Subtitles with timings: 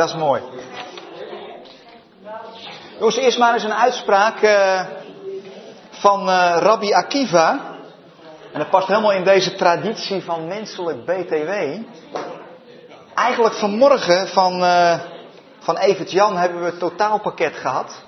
[0.00, 0.42] Dat is mooi.
[2.98, 4.86] Jongens, eerst maar eens een uitspraak uh,
[5.90, 7.76] van uh, Rabbi Akiva.
[8.52, 11.50] En dat past helemaal in deze traditie van menselijk BTW.
[13.14, 15.00] Eigenlijk vanmorgen van, uh,
[15.58, 18.02] van Evert Jan hebben we het totaalpakket gehad.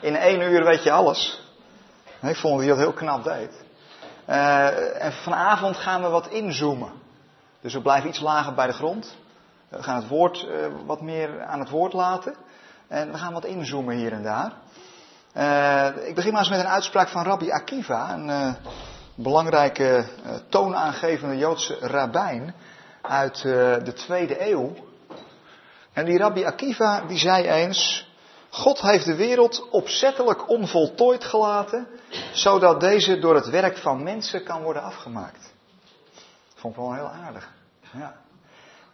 [0.00, 1.42] In één uur weet je alles.
[2.22, 3.64] Ik vond dat hij dat heel knap deed.
[4.98, 6.92] en vanavond gaan we wat inzoomen.
[7.60, 9.16] Dus we blijven iets lager bij de grond.
[9.70, 10.46] We gaan het woord
[10.86, 12.34] wat meer aan het woord laten.
[12.88, 14.52] En we gaan wat inzoomen hier en daar.
[15.36, 18.54] Uh, ik begin maar eens met een uitspraak van Rabbi Akiva, een uh,
[19.14, 20.04] belangrijke
[20.48, 22.54] toonaangevende Joodse rabbijn
[23.00, 24.74] uit de tweede eeuw.
[25.92, 28.08] En die Rabbi Akiva die zei eens,
[28.50, 31.86] God heeft de wereld opzettelijk onvoltooid gelaten,
[32.32, 35.52] zodat deze door het werk van mensen kan worden afgemaakt.
[36.54, 37.52] Vond ik wel heel aardig.
[37.92, 38.16] Ja.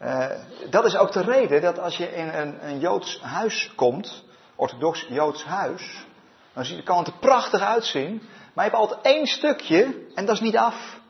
[0.02, 0.26] Uh,
[0.70, 5.06] dat is ook de reden dat als je in een, een Joods huis komt, orthodox
[5.08, 6.06] Joods huis,
[6.52, 8.22] dan kan het er prachtig uitzien,
[8.54, 11.00] maar je hebt altijd één stukje en dat is niet af.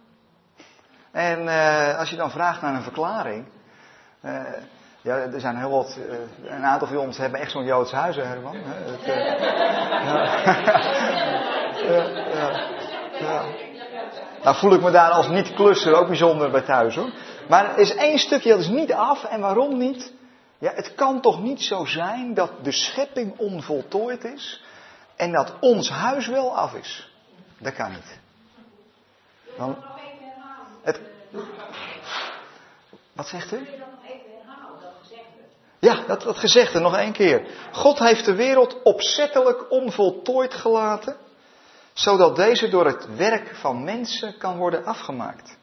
[1.13, 3.47] En uh, als je dan vraagt naar een verklaring,
[4.25, 4.43] uh,
[5.01, 5.99] ja, er zijn heel wat,
[6.45, 8.57] een aantal van ons hebben echt zo'n Joods huis, Herman.
[8.57, 9.05] Het,
[11.87, 12.51] ja,
[13.19, 13.45] ja,
[14.43, 17.11] Nou voel ik me daar als niet-klusser ook bijzonder bij thuis hoor.
[17.49, 19.25] Maar er is één stukje dat is niet af.
[19.25, 20.13] En waarom niet?
[20.59, 24.63] Ja, het kan toch niet zo zijn dat de schepping onvoltooid is
[25.17, 27.11] en dat ons huis wel af is?
[27.59, 28.19] Dat kan niet.
[29.57, 29.77] Dan,
[30.83, 31.01] het,
[33.13, 33.67] wat zegt u?
[35.79, 37.47] Ja, dat, dat gezegde nog één keer.
[37.73, 41.17] God heeft de wereld opzettelijk onvoltooid gelaten,
[41.93, 45.57] zodat deze door het werk van mensen kan worden afgemaakt.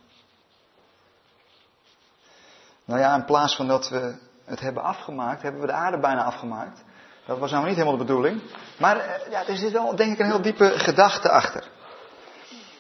[2.86, 6.24] Nou ja, in plaats van dat we het hebben afgemaakt, hebben we de aarde bijna
[6.24, 6.84] afgemaakt.
[7.26, 8.42] Dat was nou niet helemaal de bedoeling.
[8.78, 11.64] Maar eh, ja, er zit wel, denk ik, een heel diepe gedachte achter.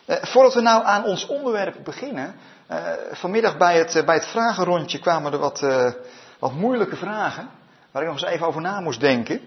[0.05, 2.35] Eh, voordat we nou aan ons onderwerp beginnen.
[2.67, 5.91] Eh, vanmiddag bij het, bij het vragenrondje kwamen er wat, uh,
[6.39, 7.49] wat moeilijke vragen.
[7.91, 9.41] Waar ik nog eens even over na moest denken.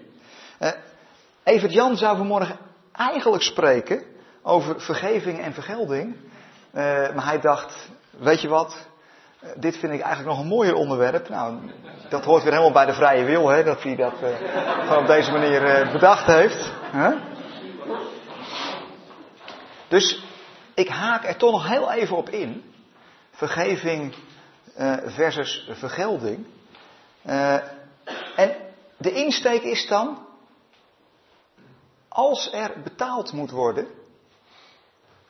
[1.43, 2.57] Evert Jan zou vanmorgen
[2.91, 4.03] eigenlijk spreken
[4.41, 6.15] over vergeving en vergelding.
[7.13, 8.96] maar hij dacht, weet je wat, eh,
[9.55, 11.29] dit vind ik eigenlijk nog een mooier onderwerp.
[11.29, 11.71] Nou,
[12.09, 14.29] dat hoort weer helemaal bij de vrije wil, hè, dat hij dat uh,
[14.81, 16.71] gewoon op deze manier uh, bedacht heeft.
[19.87, 20.23] Dus
[20.73, 22.63] ik haak er toch nog heel even op in.
[23.31, 24.15] Vergeving
[25.05, 26.45] versus vergelding.
[28.35, 28.55] en
[28.97, 30.25] de insteek is dan,
[32.07, 33.87] als er betaald moet worden,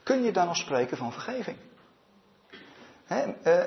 [0.04, 1.58] kun je dan nog spreken van vergeving.
[3.10, 3.64] Uh,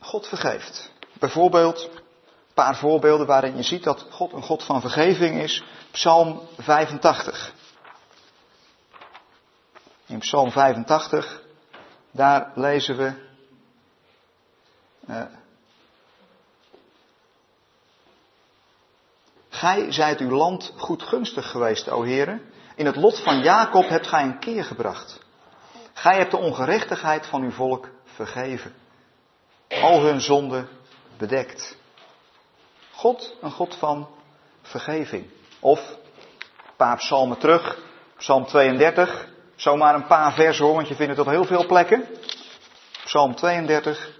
[0.00, 0.90] God vergeeft.
[1.18, 5.64] Bijvoorbeeld, een paar voorbeelden waarin je ziet dat God een God van vergeving is.
[5.90, 7.52] Psalm 85.
[10.06, 11.42] In Psalm 85,
[12.10, 13.26] daar lezen we.
[15.08, 15.22] Uh,
[19.48, 22.42] Gij zijt uw land goedgunstig geweest, o heren.
[22.74, 25.18] In het lot van Jacob hebt gij een keer gebracht.
[25.98, 28.74] Gij hebt de ongerechtigheid van uw volk vergeven.
[29.68, 30.68] Al hun zonden
[31.16, 31.76] bedekt.
[32.92, 34.08] God, een God van
[34.62, 35.30] vergeving.
[35.60, 37.78] Of, een paar psalmen terug,
[38.16, 39.28] psalm 32.
[39.56, 42.06] Zomaar een paar versen hoor, want je vindt het op heel veel plekken.
[43.04, 44.16] Psalm 32.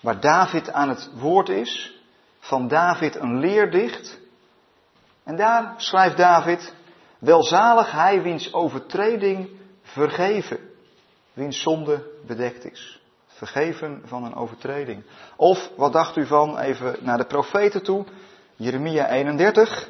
[0.00, 1.92] Waar David aan het woord is.
[2.38, 4.18] Van David een leerdicht.
[5.24, 6.74] En daar schrijft David.
[7.18, 9.60] Welzalig hij wiens overtreding
[9.92, 10.70] vergeven,
[11.32, 13.00] wiens zonde bedekt is.
[13.26, 15.04] Vergeven van een overtreding.
[15.36, 18.04] Of, wat dacht u van, even naar de profeten toe,
[18.56, 19.88] Jeremia 31.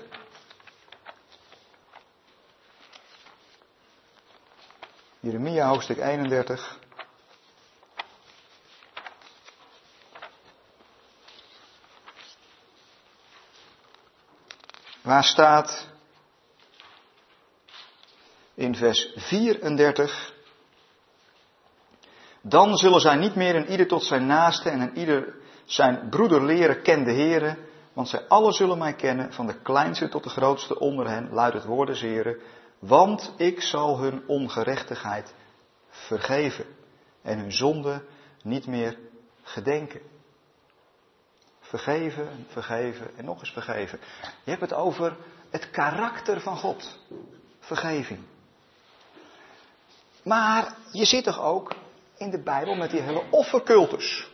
[5.21, 6.79] Jeremia hoofdstuk 31.
[15.03, 15.92] Waar staat
[18.62, 20.35] in vers 34.
[22.41, 26.44] Dan zullen zij niet meer een ieder tot zijn naaste en een ieder zijn broeder
[26.44, 27.56] leren, ken de Heere,
[27.93, 31.55] want zij alle zullen mij kennen, van de kleinste tot de grootste onder hen, luidt
[31.55, 32.05] het woord des
[32.79, 35.35] want ik zal hun ongerechtigheid
[35.88, 36.67] vergeven
[37.23, 38.05] en hun zonde
[38.43, 38.99] niet meer
[39.43, 40.00] gedenken.
[41.61, 43.99] Vergeven, vergeven en nog eens vergeven.
[44.44, 45.17] Je hebt het over
[45.50, 46.99] het karakter van God.
[47.59, 48.20] Vergeving.
[50.23, 51.75] Maar je zit toch ook
[52.17, 54.31] in de Bijbel met die hele offercultus.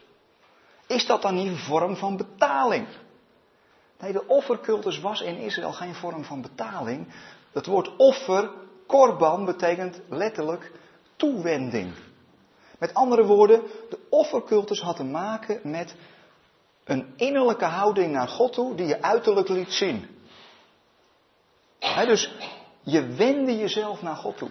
[0.86, 2.86] Is dat dan niet een vorm van betaling?
[3.98, 7.06] Nee, de offercultus was in Israël geen vorm van betaling.
[7.52, 8.50] Het woord offer,
[8.86, 10.72] korban, betekent letterlijk
[11.16, 11.92] toewending.
[12.78, 15.94] Met andere woorden, de offercultus had te maken met
[16.84, 20.06] een innerlijke houding naar God toe die je uiterlijk liet zien.
[22.06, 22.32] dus
[22.82, 24.50] je wende jezelf naar God toe.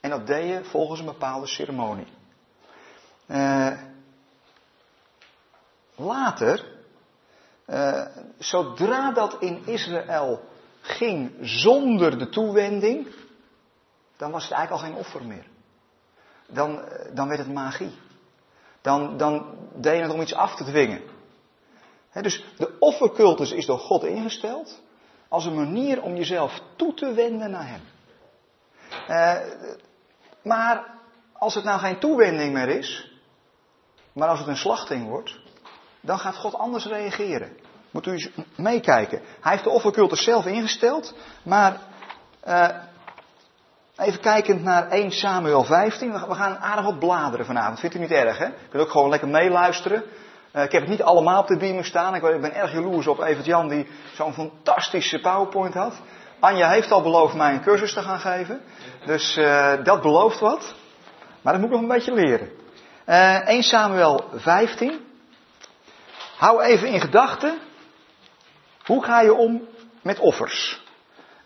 [0.00, 2.06] En dat deed je volgens een bepaalde ceremonie.
[3.26, 3.72] Uh,
[5.94, 6.64] later,
[7.66, 8.06] uh,
[8.38, 10.40] zodra dat in Israël
[10.80, 13.08] ging zonder de toewending,
[14.16, 15.46] dan was het eigenlijk al geen offer meer.
[16.46, 17.92] Dan, eh, dan werd het magie.
[18.80, 21.02] Dan, dan deed je het om iets af te dwingen.
[22.12, 24.80] dus de offercultus is door God ingesteld
[25.28, 27.82] als een manier om jezelf toe te wenden naar Hem.
[30.48, 30.84] Maar
[31.32, 33.12] als het nou geen toewending meer is,
[34.12, 35.38] maar als het een slachting wordt,
[36.00, 37.56] dan gaat God anders reageren.
[37.90, 39.20] Moet u eens meekijken.
[39.40, 41.76] Hij heeft de offercultus zelf ingesteld, maar
[42.48, 42.68] uh,
[43.96, 46.12] even kijkend naar 1 Samuel 15.
[46.12, 47.80] We gaan aardig wat bladeren vanavond.
[47.80, 48.44] Vindt u niet erg, hè?
[48.44, 50.02] Je kunt ook gewoon lekker meeluisteren.
[50.52, 52.14] Uh, ik heb het niet allemaal op de beamer staan.
[52.14, 55.94] Ik ben erg jaloers op Evert Jan die zo'n fantastische PowerPoint had.
[56.40, 58.60] Anja heeft al beloofd mij een cursus te gaan geven.
[59.04, 60.74] Dus uh, dat belooft wat.
[61.42, 62.50] Maar dat moet ik nog een beetje leren.
[63.06, 65.06] Uh, 1 Samuel 15.
[66.36, 67.58] Hou even in gedachten.
[68.84, 69.68] Hoe ga je om
[70.02, 70.82] met offers?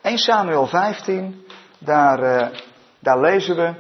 [0.03, 1.47] 1 Samuel 15.
[1.79, 2.59] Daar, uh,
[2.99, 3.75] daar lezen we.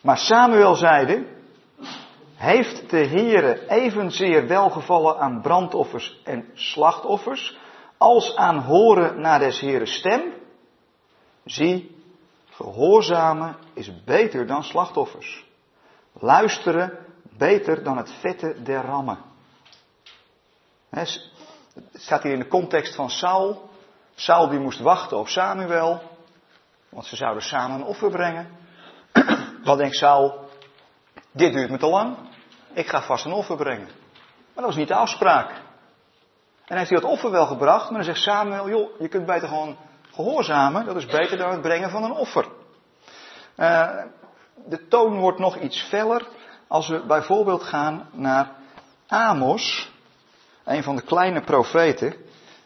[0.00, 1.26] Maar Samuel zeide.
[2.34, 7.58] Heeft de Heere evenzeer welgevallen aan brandoffers en slachtoffers,
[7.98, 10.34] als aan horen naar des Heeren stem?
[11.44, 11.96] Zie,
[12.50, 15.44] gehoorzamen is beter dan slachtoffers.
[16.12, 16.98] Luisteren
[17.36, 19.18] beter dan het vette der rammen.
[20.90, 21.30] Het
[21.92, 23.68] staat hier in de context van Saul.
[24.14, 26.02] Saul die moest wachten op Samuel,
[26.88, 28.48] want ze zouden samen een offer brengen.
[29.64, 30.43] Wat denkt Saul?
[31.36, 32.16] Dit duurt me te lang.
[32.72, 33.86] Ik ga vast een offer brengen.
[33.86, 35.50] Maar dat was niet de afspraak.
[36.64, 39.48] En heeft hij dat offer wel gebracht, maar dan zegt Samuel, joh, je kunt beter
[39.48, 39.76] gewoon
[40.12, 40.84] gehoorzamen.
[40.84, 42.46] Dat is beter dan het brengen van een offer.
[43.56, 43.90] Uh,
[44.66, 46.26] de toon wordt nog iets feller
[46.68, 48.50] als we bijvoorbeeld gaan naar
[49.06, 49.92] Amos,
[50.64, 52.14] een van de kleine profeten.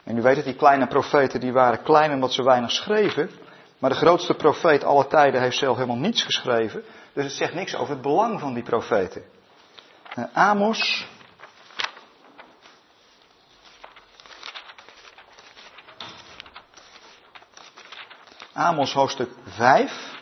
[0.05, 3.31] En u weet het, die kleine profeten die waren klein omdat ze weinig schreven.
[3.79, 6.83] Maar de grootste profeet aller tijden heeft zelf helemaal niets geschreven.
[7.19, 9.25] Dus het zegt niks over het belang van die profeten.
[10.19, 11.07] Uh, Amos.
[18.53, 20.13] Amos hoofdstuk 5.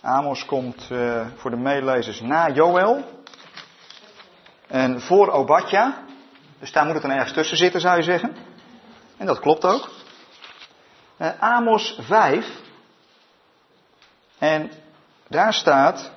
[0.00, 3.22] Amos komt uh, voor de meelezers na Joel.
[4.66, 6.04] En voor Obadja.
[6.58, 8.36] Dus daar moet het dan ergens tussen zitten, zou je zeggen.
[9.16, 9.90] En dat klopt ook.
[11.18, 12.46] Uh, Amos 5.
[14.38, 14.70] En
[15.34, 16.10] daar staat.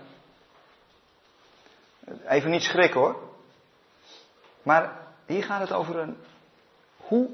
[2.28, 3.16] Even niet schrikken hoor.
[4.64, 4.92] Maar
[5.25, 6.18] hier gaat het over een.
[6.98, 7.30] Hoe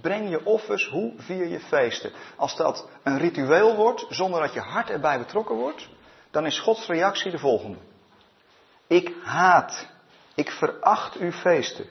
[0.00, 2.12] breng je offers, hoe vier je feesten?
[2.36, 5.88] Als dat een ritueel wordt, zonder dat je hart erbij betrokken wordt,
[6.30, 7.78] dan is Gods reactie de volgende.
[8.86, 9.86] Ik haat,
[10.34, 11.88] ik veracht uw feesten.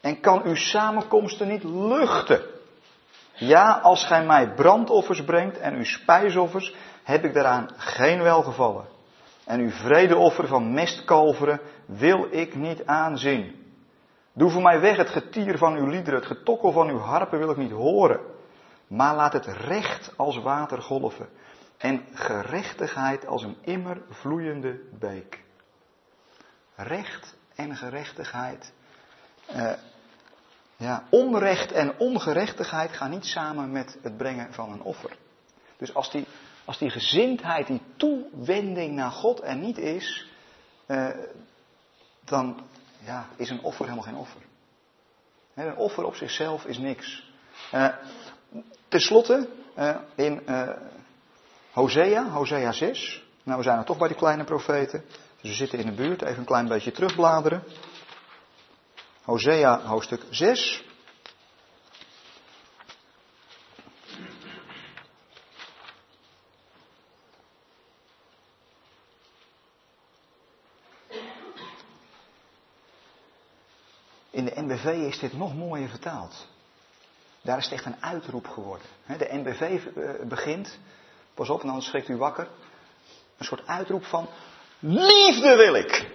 [0.00, 2.44] En kan uw samenkomsten niet luchten.
[3.34, 8.84] Ja, als gij mij brandoffers brengt en uw spijsoffers, heb ik daaraan geen welgevallen.
[9.44, 13.74] En uw vredeoffer van mestkalveren wil ik niet aanzien.
[14.32, 17.50] Doe voor mij weg het getier van uw liederen, het getokkel van uw harpen wil
[17.50, 18.20] ik niet horen.
[18.86, 21.28] Maar laat het recht als water golven
[21.78, 25.42] en gerechtigheid als een immer vloeiende beek.
[26.74, 28.72] Recht en gerechtigheid.
[29.50, 29.72] Uh,
[30.76, 35.16] ja, onrecht en ongerechtigheid gaan niet samen met het brengen van een offer.
[35.76, 36.26] Dus als die
[36.64, 40.26] als die gezindheid, die toewending naar God er niet is,
[40.86, 41.08] uh,
[42.24, 42.60] dan
[43.04, 44.40] ja, is een offer helemaal geen offer.
[45.54, 47.32] een offer op zichzelf is niks.
[47.74, 47.88] Uh,
[48.88, 50.42] Ten slotte, uh, in
[51.72, 53.22] Hosea, Hosea 6.
[53.42, 55.04] Nou, we zijn er toch bij die kleine profeten.
[55.40, 56.22] Dus we zitten in de buurt.
[56.22, 57.62] Even een klein beetje terugbladeren.
[59.22, 60.84] Hosea hoofdstuk 6.
[74.30, 76.46] In de NBV is dit nog mooier vertaald.
[77.42, 78.86] Daar is het echt een uitroep geworden.
[79.06, 80.78] De NBV eh, begint,
[81.34, 82.48] pas op, dan schrikt u wakker.
[83.38, 84.28] Een soort uitroep van,
[84.78, 86.10] Liefde wil ik.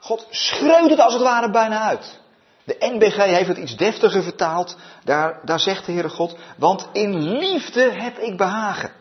[0.00, 2.20] God schreeuwt het als het ware bijna uit.
[2.64, 4.76] De NBG heeft het iets deftiger vertaald.
[5.04, 8.92] Daar, daar zegt de Heere God, want in liefde heb ik behagen.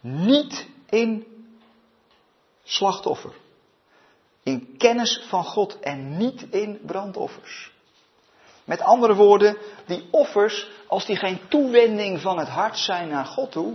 [0.00, 1.26] Niet in
[2.62, 3.32] slachtoffer.
[4.42, 7.70] In kennis van God en niet in brandoffers.
[8.68, 9.56] Met andere woorden,
[9.86, 13.74] die offers, als die geen toewending van het hart zijn naar God toe,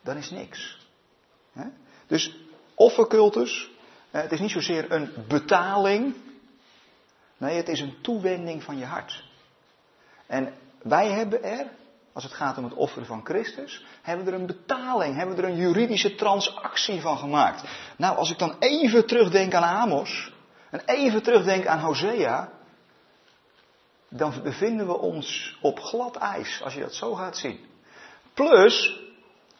[0.00, 0.78] dan is niks.
[2.06, 2.36] Dus
[2.74, 3.70] offercultus,
[4.10, 6.14] eh, het is niet zozeer een betaling,
[7.36, 9.24] nee, het is een toewending van je hart.
[10.26, 11.66] En wij hebben er,
[12.12, 15.42] als het gaat om het offeren van Christus, hebben we er een betaling, hebben we
[15.42, 17.62] er een juridische transactie van gemaakt.
[17.96, 20.32] Nou, als ik dan even terugdenk aan Amos,
[20.70, 22.54] en even terugdenk aan Hosea,
[24.08, 27.60] dan bevinden we ons op glad ijs, als je dat zo gaat zien.
[28.34, 29.00] Plus,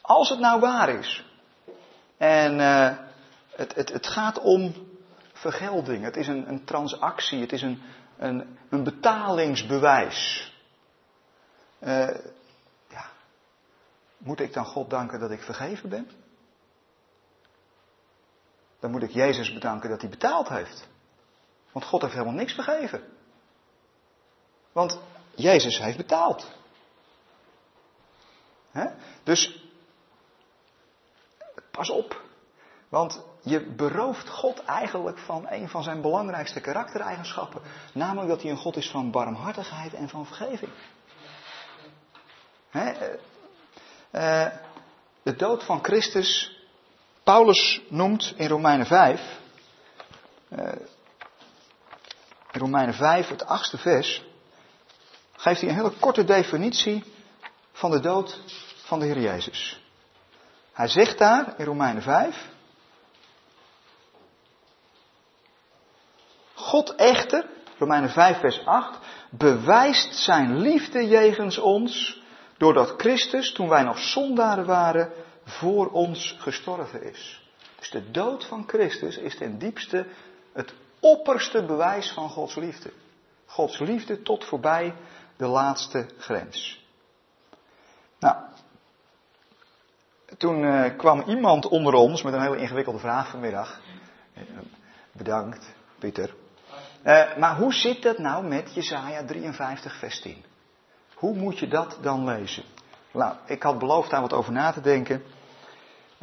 [0.01, 1.25] als het nou waar is,
[2.17, 2.97] en uh,
[3.49, 4.73] het, het, het, gaat om
[5.33, 7.81] vergelding, het is een, een transactie, het is een,
[8.17, 10.51] een, een betalingsbewijs.
[11.79, 12.17] Uh,
[12.89, 13.05] ja,
[14.17, 16.09] moet ik dan God danken dat ik vergeven ben?
[18.79, 20.87] Dan moet ik Jezus bedanken dat hij betaald heeft.
[21.71, 23.03] Want God heeft helemaal niks vergeven.
[24.77, 24.99] Want
[25.35, 26.51] Jezus heeft betaald.
[29.23, 29.63] Dus
[31.71, 32.21] pas op.
[32.89, 37.61] Want je berooft God eigenlijk van een van zijn belangrijkste karaktereigenschappen.
[37.93, 40.71] Namelijk dat hij een God is van barmhartigheid en van vergeving.
[42.69, 42.91] He,
[44.11, 44.53] uh,
[45.23, 46.59] de dood van Christus,
[47.23, 49.39] Paulus noemt in Romeinen 5,
[50.49, 50.59] uh,
[52.51, 54.25] in Romeinen 5, het achtste vers,
[55.37, 57.03] geeft hij een hele korte definitie
[57.71, 58.41] van de dood
[58.83, 59.81] van de Heer Jezus.
[60.73, 62.49] Hij zegt daar in Romeinen 5.
[66.53, 67.45] God echter,
[67.77, 72.21] Romeinen 5 vers 8, bewijst zijn liefde jegens ons
[72.57, 75.11] doordat Christus, toen wij nog zondaren waren,
[75.43, 77.41] voor ons gestorven is.
[77.79, 80.05] Dus de dood van Christus is ten diepste
[80.53, 82.91] het opperste bewijs van Gods liefde.
[83.45, 84.93] Gods liefde tot voorbij
[85.37, 86.85] de laatste grens.
[88.19, 88.35] Nou,
[90.37, 93.79] toen uh, kwam iemand onder ons met een hele ingewikkelde vraag vanmiddag.
[95.11, 96.33] Bedankt, Pieter.
[97.03, 100.43] Uh, maar hoe zit dat nou met Jesaja 53, vers 10?
[101.13, 102.63] Hoe moet je dat dan lezen?
[103.11, 105.23] Nou, ik had beloofd daar wat over na te denken.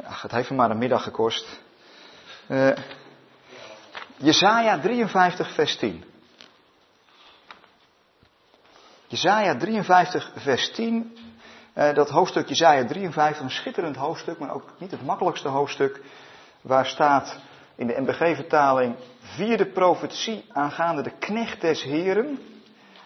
[0.03, 1.59] Ach, het heeft me maar een middag gekost.
[4.17, 6.03] Jesaja 53, vers 10.
[9.07, 11.17] Jezaja 53, vers 10.
[11.75, 16.01] Uh, dat hoofdstuk Jezaja 53, een schitterend hoofdstuk, maar ook niet het makkelijkste hoofdstuk.
[16.61, 17.39] Waar staat
[17.75, 22.39] in de MBG-vertaling vierde profetie aangaande de knecht des Heren.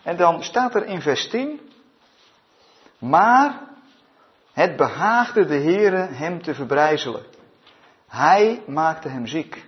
[0.03, 1.60] En dan staat er in vers 10.
[2.98, 3.60] Maar
[4.53, 7.24] het behaagde de Heere hem te verbrijzelen.
[8.08, 9.65] Hij maakte hem ziek.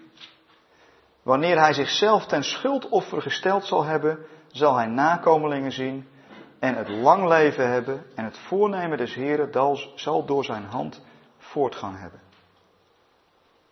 [1.24, 6.08] Wanneer hij zichzelf ten schuldoffer gesteld zal hebben, zal hij nakomelingen zien
[6.62, 11.02] en het lang leven hebben en het voornemen des Heren zal door zijn hand
[11.38, 12.20] voortgang hebben.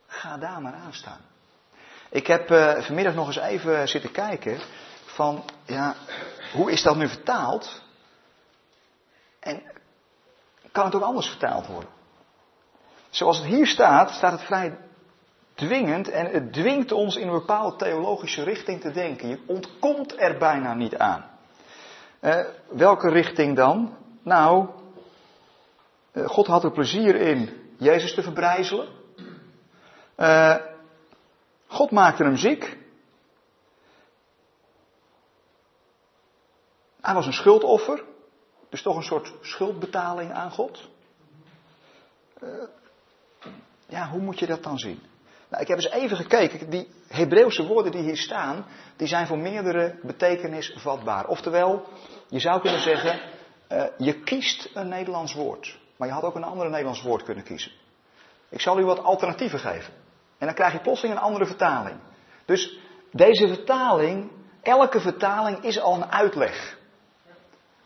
[0.08, 1.22] Ga daar maar aan staan.
[2.10, 4.60] Ik heb uh, vanmiddag nog eens even zitten kijken
[5.06, 5.96] van, ja,
[6.54, 7.82] hoe is dat nu vertaald?
[9.40, 9.62] En
[10.72, 11.90] kan het ook anders vertaald worden?
[13.10, 14.78] Zoals het hier staat, staat het vrij
[15.54, 19.30] dwingend en het dwingt ons in een bepaalde theologische richting te denken.
[19.30, 21.38] Je ontkomt er bijna niet aan.
[22.22, 23.98] Uh, welke richting dan?
[24.24, 24.70] Nou,
[26.14, 28.88] uh, God had er plezier in Jezus te verbrijzelen.
[30.18, 30.56] Uh,
[31.68, 32.78] God maakte hem ziek.
[37.02, 38.04] Hij was een schuldoffer.
[38.70, 40.90] Dus toch een soort schuldbetaling aan God.
[43.86, 45.09] ja, hoe moet je dat dan zien?
[45.50, 46.70] Nou, ik heb eens even gekeken.
[46.70, 48.66] Die Hebreeuwse woorden die hier staan,
[48.96, 51.28] die zijn voor meerdere betekenis vatbaar.
[51.28, 51.88] Oftewel,
[52.28, 53.20] je zou kunnen zeggen,
[53.72, 55.80] uh, je kiest een Nederlands woord.
[55.98, 57.72] Maar je had ook een ander Nederlands woord kunnen kiezen.
[58.50, 59.94] Ik zal u wat alternatieven geven.
[60.38, 62.00] En dan krijg je plotseling een andere vertaling.
[62.46, 62.80] Dus
[63.12, 66.78] deze vertaling, elke vertaling is al een uitleg.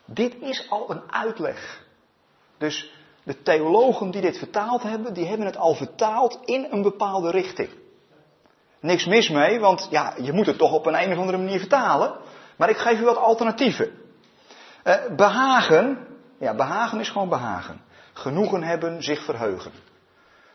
[0.04, 1.84] Dit is al een uitleg.
[2.58, 2.92] Dus
[3.24, 7.70] de theologen die dit vertaald hebben, die hebben het al vertaald in een bepaalde richting.
[8.80, 12.14] Niks mis mee, want ja, je moet het toch op een, of andere manier vertalen.
[12.56, 13.92] Maar ik geef u wat alternatieven.
[14.84, 16.06] Uh, behagen,
[16.38, 17.80] ja, behagen is gewoon behagen.
[18.12, 19.72] Genoegen hebben, zich verheugen.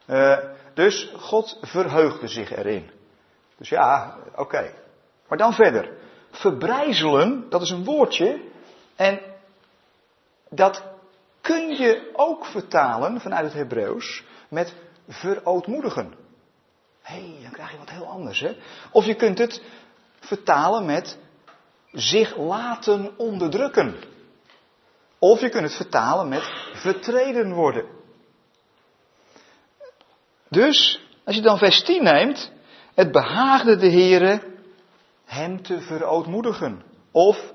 [0.07, 0.37] Uh,
[0.73, 2.91] Dus God verheugde zich erin.
[3.57, 4.73] Dus ja, oké.
[5.27, 5.97] Maar dan verder.
[6.31, 8.41] Verbrijzelen, dat is een woordje.
[8.95, 9.19] En
[10.49, 10.83] dat
[11.41, 14.75] kun je ook vertalen vanuit het Hebreeuws met
[15.07, 16.13] verootmoedigen.
[17.01, 18.55] Hé, hey, dan krijg je wat heel anders, hè?
[18.91, 19.61] Of je kunt het
[20.19, 21.17] vertalen met
[21.91, 23.95] zich laten onderdrukken.
[25.19, 26.43] Of je kunt het vertalen met
[26.73, 27.85] vertreden worden.
[30.49, 32.51] Dus, als je dan vers 10 neemt,
[32.93, 34.41] het behaagde de Heere
[35.25, 36.83] hem te verootmoedigen.
[37.11, 37.53] Of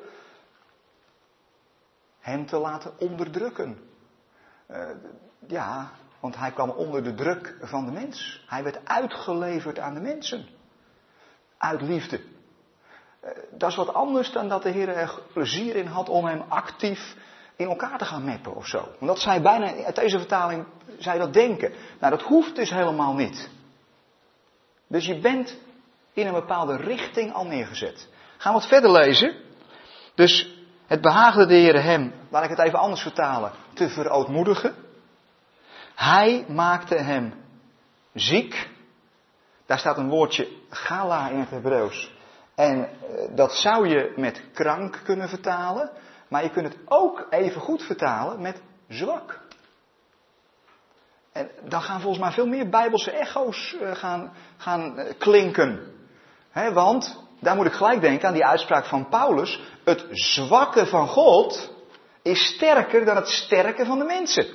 [2.25, 3.79] hem te laten onderdrukken.
[4.71, 4.79] Uh,
[5.49, 5.91] ja,
[6.21, 8.45] want hij kwam onder de druk van de mens.
[8.47, 10.47] Hij werd uitgeleverd aan de mensen.
[11.59, 12.21] Uit liefde.
[12.21, 16.45] Uh, dat is wat anders dan dat de Heer er plezier in had om hem
[16.49, 17.17] actief
[17.57, 18.79] in elkaar te gaan meppen of zo.
[18.79, 20.67] Want dat zij bijna, uit deze vertaling,
[20.99, 21.73] zij dat denken.
[22.01, 23.51] Nou, dat hoeft dus helemaal niet.
[24.89, 25.59] Dus je bent
[26.13, 28.09] in een bepaalde richting al neergezet.
[28.37, 29.35] Gaan we wat verder lezen.
[30.15, 30.54] Dus
[30.87, 34.75] het behaagde de Heer hem, laat ik het even anders vertalen, te verootmoedigen.
[35.95, 37.35] Hij maakte hem
[38.15, 38.71] ziek.
[39.67, 42.13] Daar staat een woordje gala in het Hebreeuws.
[42.55, 42.89] En eh,
[43.31, 45.91] dat zou je met krank kunnen vertalen.
[46.29, 49.41] Maar je kunt het ook even goed vertalen met zwak.
[51.33, 55.93] En dan gaan volgens mij veel meer bijbelse echo's eh, gaan, gaan eh, klinken.
[56.73, 59.61] want, daar moet ik gelijk denken aan die uitspraak van Paulus.
[59.85, 61.71] Het zwakke van God
[62.23, 64.47] is sterker dan het sterke van de mensen.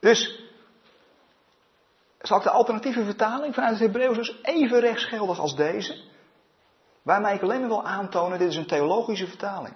[0.00, 0.42] Dus,
[2.20, 6.02] zal ik de alternatieve vertaling vanuit het Hebreeuws dus even rechtsgeldig als deze?
[7.02, 9.74] Waarmee ik alleen maar wil aantonen, dit is een theologische vertaling.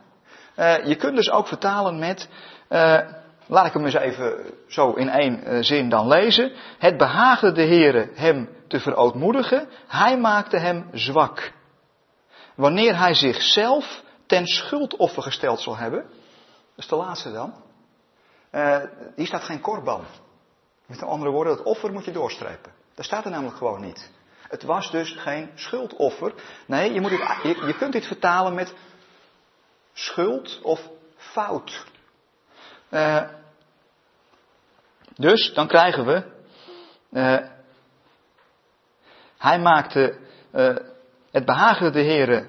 [0.57, 2.29] Uh, je kunt dus ook vertalen met,
[2.69, 3.01] uh,
[3.49, 6.53] laat ik hem eens even zo in één uh, zin dan lezen.
[6.79, 11.53] Het behaagde de Heere hem te verootmoedigen, hij maakte hem zwak.
[12.55, 17.55] Wanneer hij zichzelf ten schuldoffer gesteld zal hebben, dat is de laatste dan,
[19.15, 20.05] hier staat geen korban.
[20.87, 22.73] Met andere woorden, dat offer moet je doorstrepen.
[22.95, 24.11] Dat staat er namelijk gewoon niet.
[24.49, 26.35] Het was dus geen schuldoffer.
[26.67, 28.75] Nee, je, moet je, je kunt dit vertalen met
[29.93, 31.85] schuld of fout.
[32.91, 33.23] Uh,
[35.19, 36.23] dus dan krijgen we.
[37.13, 37.39] Uh,
[39.39, 40.19] hij maakte.
[40.55, 40.77] Uh,
[41.31, 42.49] het behaagde de Heer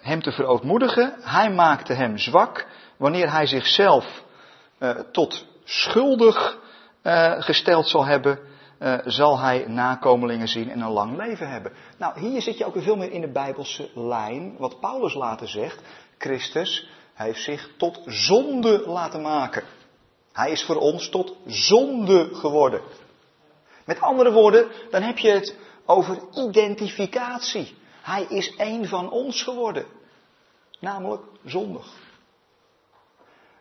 [0.00, 1.14] hem te verootmoedigen.
[1.20, 2.66] Hij maakte hem zwak.
[2.96, 4.22] Wanneer hij zichzelf
[5.12, 6.58] tot schuldig
[7.38, 8.38] gesteld zal hebben
[9.04, 11.72] zal hij nakomelingen zien en een lang leven hebben.
[11.98, 15.48] Nou, hier zit je ook weer veel meer in de Bijbelse lijn, wat Paulus later
[15.48, 15.82] zegt.
[16.18, 19.62] Christus heeft zich tot zonde laten maken.
[20.32, 22.80] Hij is voor ons tot zonde geworden.
[23.84, 27.76] Met andere woorden, dan heb je het over identificatie.
[28.02, 29.86] Hij is één van ons geworden.
[30.80, 31.86] Namelijk zondig.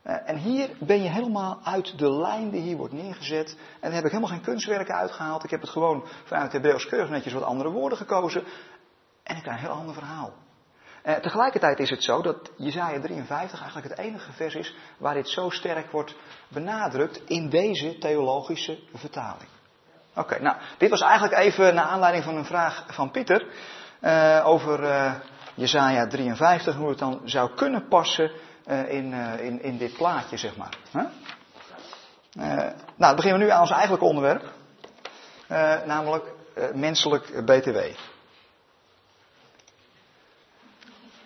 [0.01, 3.49] Eh, en hier ben je helemaal uit de lijn die hier wordt neergezet.
[3.49, 5.43] En daar heb ik helemaal geen kunstwerken uitgehaald.
[5.43, 8.43] Ik heb het gewoon vanuit het Hebreeuws netjes wat andere woorden gekozen.
[9.23, 10.33] En ik krijg een heel ander verhaal.
[11.05, 15.29] Uh, tegelijkertijd is het zo dat Jezaja 53 eigenlijk het enige vers is waar dit
[15.29, 16.15] zo sterk wordt
[16.47, 19.49] benadrukt in deze theologische vertaling.
[20.15, 23.47] Oké, nou, dit was eigenlijk even naar aanleiding van een vraag van Pieter
[24.01, 25.13] uh, over uh,
[25.53, 28.31] Jezaja 53, hoe het dan zou kunnen passen
[28.67, 30.77] uh, in, uh, in, in dit plaatje, zeg maar.
[30.93, 31.03] Uh,
[32.45, 34.43] nou, dan beginnen we nu aan ons eigenlijke onderwerp.
[35.85, 36.25] namelijk
[36.73, 37.77] menselijk BTW.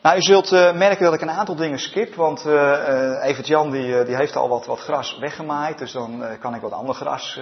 [0.06, 2.46] Nou, u zult merken dat ik een aantal dingen skip, want
[3.22, 6.72] Evert Jan die, die heeft al wat, wat gras weggemaaid, dus dan kan ik wat
[6.72, 7.40] ander gras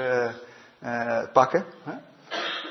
[1.33, 1.65] pakken.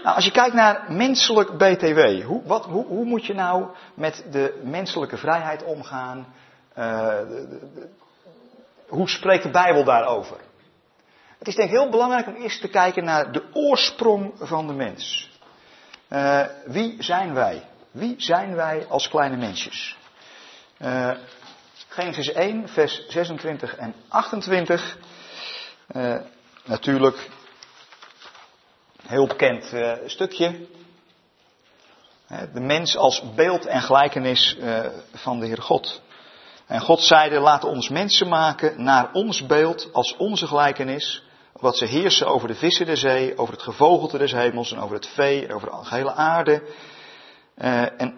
[0.02, 4.24] Nou, als je kijkt naar menselijk BTW, hoe, wat, hoe, hoe moet je nou met
[4.31, 6.26] de menselijke vrijheid omgaan?
[6.78, 7.14] Uh,
[8.88, 10.37] hoe spreekt de Bijbel daarover?
[11.38, 14.74] Het is denk ik heel belangrijk om eerst te kijken naar de oorsprong van de
[14.74, 15.31] mens.
[16.11, 17.62] Uh, wie zijn wij?
[17.92, 19.96] Wie zijn wij als kleine mensjes?
[20.78, 21.11] Uh,
[21.88, 24.98] Genesis 1, vers 26 en 28.
[25.92, 26.16] Uh,
[26.64, 27.28] natuurlijk,
[29.07, 30.66] heel bekend uh, stukje.
[32.52, 34.57] De mens als beeld en gelijkenis
[35.12, 36.02] van de Heer God.
[36.66, 41.85] En God zeide, laat ons mensen maken naar ons beeld, als onze gelijkenis, wat ze
[41.85, 45.46] heersen over de vissen der zee, over het gevogelte des hemels en over het vee
[45.46, 46.62] en over de gehele aarde.
[47.59, 48.15] Uh, en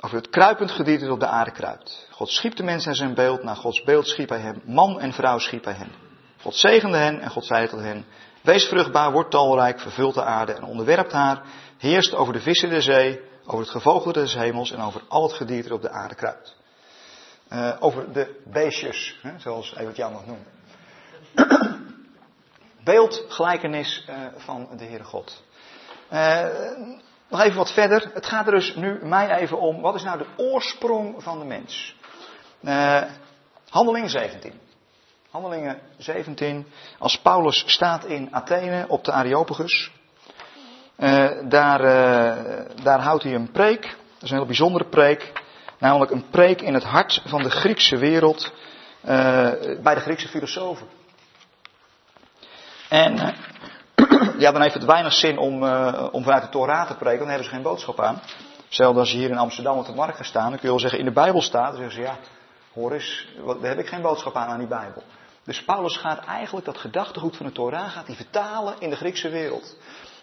[0.00, 2.08] over het kruipend gedierte dat op de aarde kruipt.
[2.10, 5.12] God schiep de mens naar zijn beeld, naar Gods beeld schiep hij hem, man en
[5.12, 5.92] vrouw schiep hij hen.
[6.40, 8.04] God zegende hen en God zeide tot hen,
[8.46, 11.42] Wees vruchtbaar, word talrijk, vervult de aarde en onderwerpt haar.
[11.78, 15.32] Heerst over de vissen der zee, over het gevogelte des hemels en over al het
[15.32, 16.56] gedierte op de aarde kruipt.
[17.52, 20.46] Uh, over de beestjes, hè, zoals Evert Jan nog noemt.
[22.84, 25.42] Beeld, gelijkenis uh, van de Heere God.
[26.12, 26.46] Uh,
[27.28, 28.10] nog even wat verder.
[28.14, 29.80] Het gaat er dus nu mij even om.
[29.80, 31.96] Wat is nou de oorsprong van de mens?
[32.62, 33.02] Uh,
[33.68, 34.52] handeling 17.
[35.30, 36.66] Handelingen 17.
[36.98, 39.90] Als Paulus staat in Athene op de Areopagus.
[40.98, 43.82] Uh, daar, uh, daar houdt hij een preek.
[43.82, 45.32] Dat is een heel bijzondere preek.
[45.78, 48.52] Namelijk een preek in het hart van de Griekse wereld.
[49.82, 50.86] Bij de Griekse filosofen.
[52.88, 53.34] En
[54.44, 55.62] ja, dan heeft het weinig zin om,
[56.12, 57.18] om vanuit de Torah te preken.
[57.18, 58.20] Dan hebben ze geen boodschap aan.
[58.64, 60.50] Hetzelfde als je hier in Amsterdam op de markt gaat staan.
[60.50, 61.72] Dan kun je wel zeggen in de Bijbel staat.
[61.72, 62.18] Dan zeggen ze ja,
[62.72, 63.28] hoor eens,
[63.60, 65.02] daar heb ik geen boodschap aan aan die Bijbel.
[65.44, 69.28] Dus Paulus gaat eigenlijk dat gedachtegoed van de Torah gaat hij vertalen in de Griekse
[69.28, 69.76] wereld.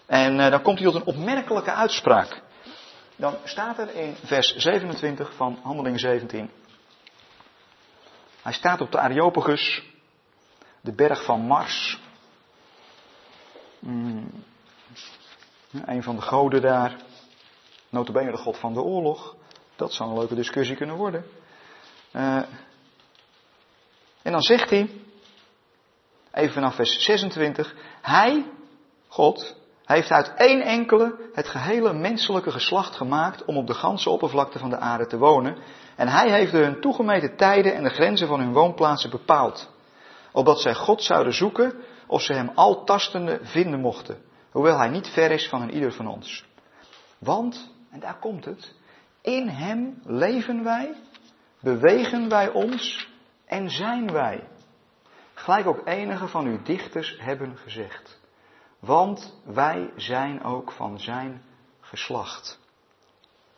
[0.06, 2.42] En uh, dan komt hij tot een opmerkelijke uitspraak.
[3.16, 6.52] Dan staat er in vers 27 van Handeling 17.
[8.42, 9.84] Hij staat op de Areopagus,
[10.82, 12.00] de berg van Mars.
[13.86, 14.32] Mm,
[15.86, 16.96] een van de goden daar.
[17.90, 19.36] Notabene de god van de oorlog.
[19.76, 21.26] Dat zou een leuke discussie kunnen worden.
[22.14, 22.36] Uh,
[24.22, 24.90] en dan zegt hij,
[26.32, 28.46] even vanaf vers 26, Hij,
[29.08, 34.60] God, heeft uit één enkele het gehele menselijke geslacht gemaakt om op de ganse oppervlakte
[34.60, 35.58] van de aarde te wonen.
[35.96, 39.70] En Hij heeft de hun toegemeten tijden en de grenzen van hun woonplaatsen bepaald.
[40.32, 44.22] Opdat zij God zouden zoeken of ze Hem altastende vinden mochten.
[44.52, 46.46] Hoewel Hij niet ver is van een ieder van ons.
[47.18, 48.74] Want, en daar komt het,
[49.22, 50.96] in Hem leven wij,
[51.60, 53.08] bewegen wij ons
[53.46, 54.48] en zijn wij.
[55.34, 58.20] Gelijk ook enige van uw dichters hebben gezegd.
[58.80, 61.42] Want wij zijn ook van zijn
[61.80, 62.60] geslacht.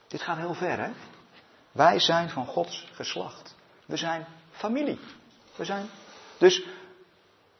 [0.07, 0.91] Dit gaat heel ver, hè?
[1.71, 3.55] Wij zijn van Gods geslacht.
[3.85, 4.99] We zijn familie.
[5.55, 5.85] We zijn
[6.37, 6.63] dus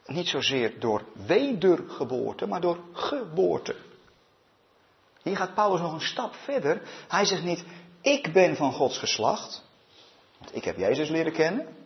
[0.06, 3.76] niet zozeer door wedergeboorte, maar door geboorte.
[5.22, 6.82] Hier gaat Paulus nog een stap verder.
[7.08, 7.64] Hij zegt niet,
[8.00, 9.64] ik ben van Gods geslacht.
[10.38, 11.76] Want ik heb Jezus leren kennen.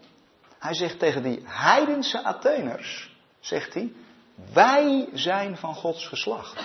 [0.59, 3.93] Hij zegt tegen die heidense Atheners, zegt hij,
[4.53, 6.65] wij zijn van Gods geslacht.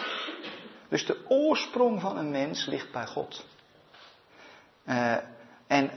[0.89, 3.46] Dus de oorsprong van een mens ligt bij God.
[4.86, 5.18] Uh,
[5.68, 5.91] en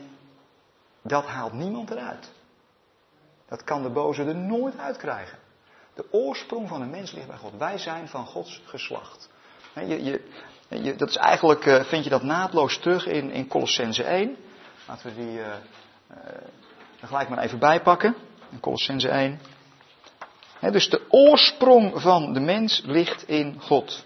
[1.03, 2.31] dat haalt niemand eruit.
[3.49, 5.39] Dat kan de boze er nooit uitkrijgen.
[5.99, 7.53] De oorsprong van een mens ligt bij God.
[7.59, 9.29] Wij zijn van Gods geslacht.
[9.75, 10.21] Je,
[10.69, 14.37] je, dat is eigenlijk, uh, vind je dat naadloos terug in, in Colossense 1.
[14.87, 15.47] Laten we die uh,
[17.05, 18.17] gelijk maar even bijpakken.
[18.51, 19.41] In Colossense 1.
[20.59, 24.05] He, dus de oorsprong van de mens ligt in God.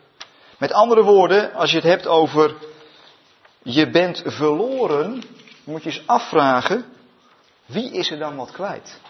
[0.58, 2.54] Met andere woorden, als je het hebt over
[3.62, 5.22] je bent verloren,
[5.64, 6.84] moet je eens afvragen,
[7.66, 9.00] wie is er dan wat kwijt?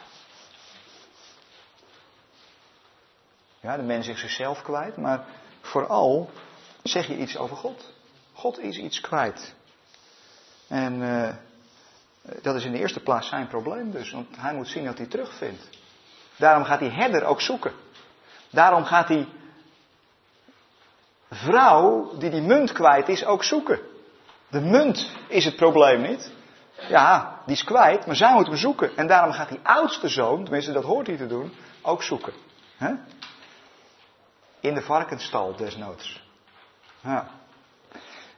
[3.63, 5.25] Ja, de mens is zichzelf kwijt, maar
[5.61, 6.31] vooral
[6.83, 7.93] zeg je iets over God.
[8.33, 9.55] God is iets kwijt.
[10.69, 11.29] En uh,
[12.43, 15.07] dat is in de eerste plaats zijn probleem dus, want hij moet zien dat hij
[15.07, 15.69] terugvindt.
[16.37, 17.73] Daarom gaat die herder ook zoeken.
[18.51, 19.29] Daarom gaat die
[21.31, 23.81] vrouw die die munt kwijt is ook zoeken.
[24.49, 26.33] De munt is het probleem niet.
[26.89, 28.97] Ja, die is kwijt, maar zij moet hem zoeken.
[28.97, 32.33] En daarom gaat die oudste zoon, tenminste dat hoort hij te doen, ook zoeken.
[32.77, 32.95] He?
[34.63, 36.23] In de varkensstal desnoods.
[37.01, 37.29] Ja.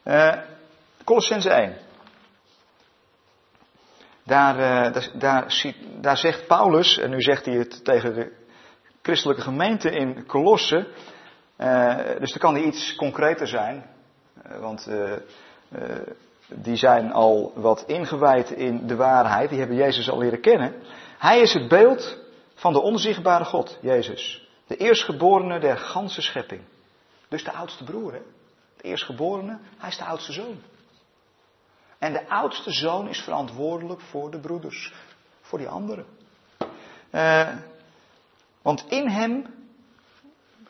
[0.04, 0.32] Uh,
[1.04, 1.76] Colossense 1.
[4.22, 8.32] Daar, uh, daar, daar, daar, zegt Paulus, en nu zegt hij het tegen de
[9.02, 10.88] christelijke gemeente in Colosse,
[11.58, 13.90] uh, dus dan kan hij iets concreter zijn,
[14.60, 14.90] want
[16.48, 20.74] die zijn al wat ingewijd in de waarheid, die hebben Jezus al leren kennen.
[21.18, 22.18] Hij is het beeld
[22.54, 24.43] van de onzichtbare God, Jezus.
[24.66, 26.62] De eerstgeborene der ganse schepping.
[27.28, 28.22] Dus de oudste broer, hè?
[28.76, 30.62] De eerstgeborene, hij is de oudste zoon.
[31.98, 34.92] En de oudste zoon is verantwoordelijk voor de broeders,
[35.40, 36.06] voor die anderen.
[37.12, 37.48] Uh,
[38.62, 39.46] want in hem,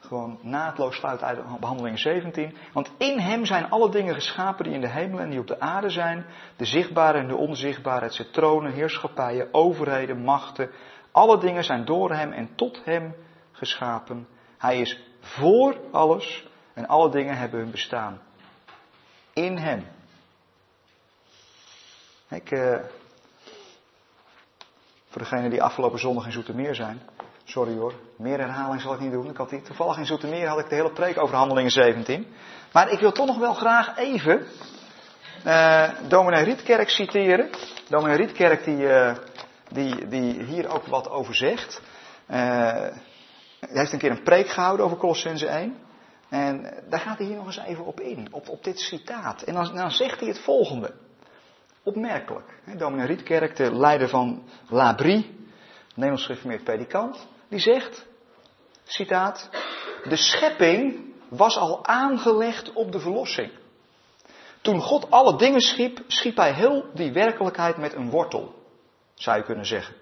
[0.01, 4.81] gewoon naadloos sluit uit behandeling 17, want in hem zijn alle dingen geschapen die in
[4.81, 6.27] de hemel en die op de aarde zijn,
[6.57, 10.71] de zichtbare en de onzichtbare, het zijn tronen, heerschappijen, overheden, machten,
[11.13, 13.15] alle dingen zijn door hem en tot hem
[13.65, 14.29] geschapen.
[14.59, 18.21] Hij is voor alles en alle dingen hebben hun bestaan.
[19.33, 19.87] In hem.
[22.29, 22.79] Ik, uh,
[25.09, 27.01] voor degenen die afgelopen zondag in Zoetermeer zijn.
[27.45, 29.31] Sorry hoor, meer herhaling zal ik niet doen.
[29.31, 32.27] Ik had toevallig in Zoetermeer had ik de hele preek over handelingen 17.
[32.73, 34.47] Maar ik wil toch nog wel graag even
[35.47, 37.51] uh, dominee Rietkerk citeren.
[37.89, 39.15] Dominee Rietkerk die, uh,
[39.69, 41.83] die, die hier ook wat over zegt.
[42.31, 42.87] Uh,
[43.69, 45.77] hij heeft een keer een preek gehouden over Colossense 1.
[46.29, 49.43] En daar gaat hij hier nog eens even op in, op, op dit citaat.
[49.43, 50.95] En dan, zegt hij het volgende.
[51.83, 52.61] Opmerkelijk.
[52.77, 55.47] Dominee Rietkerk, de leider van Labrie,
[55.95, 58.07] Nederlands gereformeerd predikant, die zegt,
[58.85, 59.51] citaat,
[60.09, 63.51] de schepping was al aangelegd op de verlossing.
[64.61, 68.55] Toen God alle dingen schiep, schiep hij heel die werkelijkheid met een wortel,
[69.15, 69.95] zou je kunnen zeggen.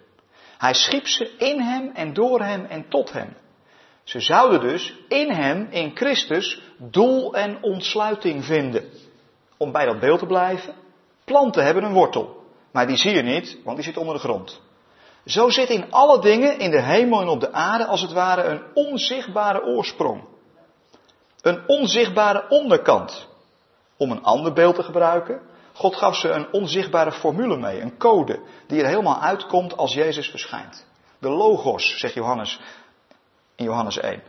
[0.58, 3.36] Hij schiep ze in hem en door hem en tot hem.
[4.04, 8.84] Ze zouden dus in hem, in Christus, doel en ontsluiting vinden.
[9.56, 10.74] Om bij dat beeld te blijven,
[11.24, 12.40] planten hebben een wortel.
[12.72, 14.60] Maar die zie je niet, want die zit onder de grond.
[15.26, 18.42] Zo zit in alle dingen, in de hemel en op de aarde, als het ware
[18.42, 20.24] een onzichtbare oorsprong.
[21.40, 23.28] Een onzichtbare onderkant.
[23.96, 25.40] Om een ander beeld te gebruiken,
[25.72, 30.28] God gaf ze een onzichtbare formule mee, een code, die er helemaal uitkomt als Jezus
[30.28, 30.86] verschijnt.
[31.18, 32.60] De logos, zegt Johannes
[33.56, 34.22] in Johannes 1.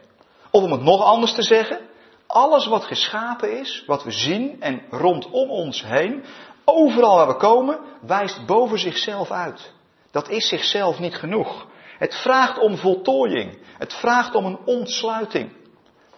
[0.52, 1.80] Of om het nog anders te zeggen,
[2.28, 6.24] alles wat geschapen is, wat we zien en rondom ons heen,
[6.66, 9.74] overal waar we komen, wijst boven zichzelf uit.
[10.12, 11.66] Dat is zichzelf niet genoeg.
[11.98, 13.58] Het vraagt om voltooiing.
[13.78, 15.52] Het vraagt om een ontsluiting.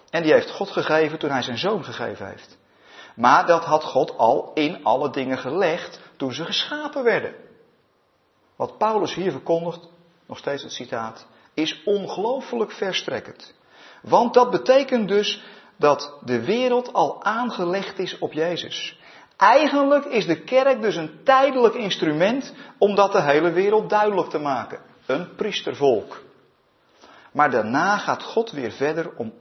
[0.09, 2.57] En die heeft God gegeven toen hij zijn zoon gegeven heeft.
[3.15, 7.35] Maar dat had God al in alle dingen gelegd toen ze geschapen werden.
[8.55, 9.87] Wat Paulus hier verkondigt,
[10.27, 13.53] nog steeds het citaat, is ongelooflijk verstrekkend.
[14.01, 15.43] Want dat betekent dus
[15.77, 18.99] dat de wereld al aangelegd is op Jezus.
[19.37, 24.39] Eigenlijk is de kerk dus een tijdelijk instrument om dat de hele wereld duidelijk te
[24.39, 24.79] maken.
[25.05, 26.23] Een priestervolk.
[27.31, 29.33] Maar daarna gaat God weer verder om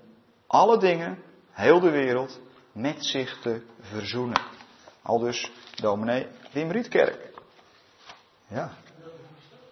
[0.46, 2.40] alle dingen, heel de wereld,
[2.72, 4.40] met zich te verzoenen.
[5.02, 7.32] Al dus dominee Wim Rietkerk.
[8.48, 8.72] Ja.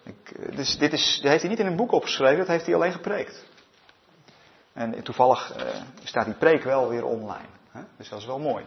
[0.03, 2.75] Ik, dus dit, is, dit heeft hij niet in een boek opgeschreven, dat heeft hij
[2.75, 3.45] alleen gepreekt.
[4.73, 7.47] En toevallig uh, staat die preek wel weer online.
[7.71, 7.81] Hè?
[7.97, 8.65] Dus dat is wel mooi.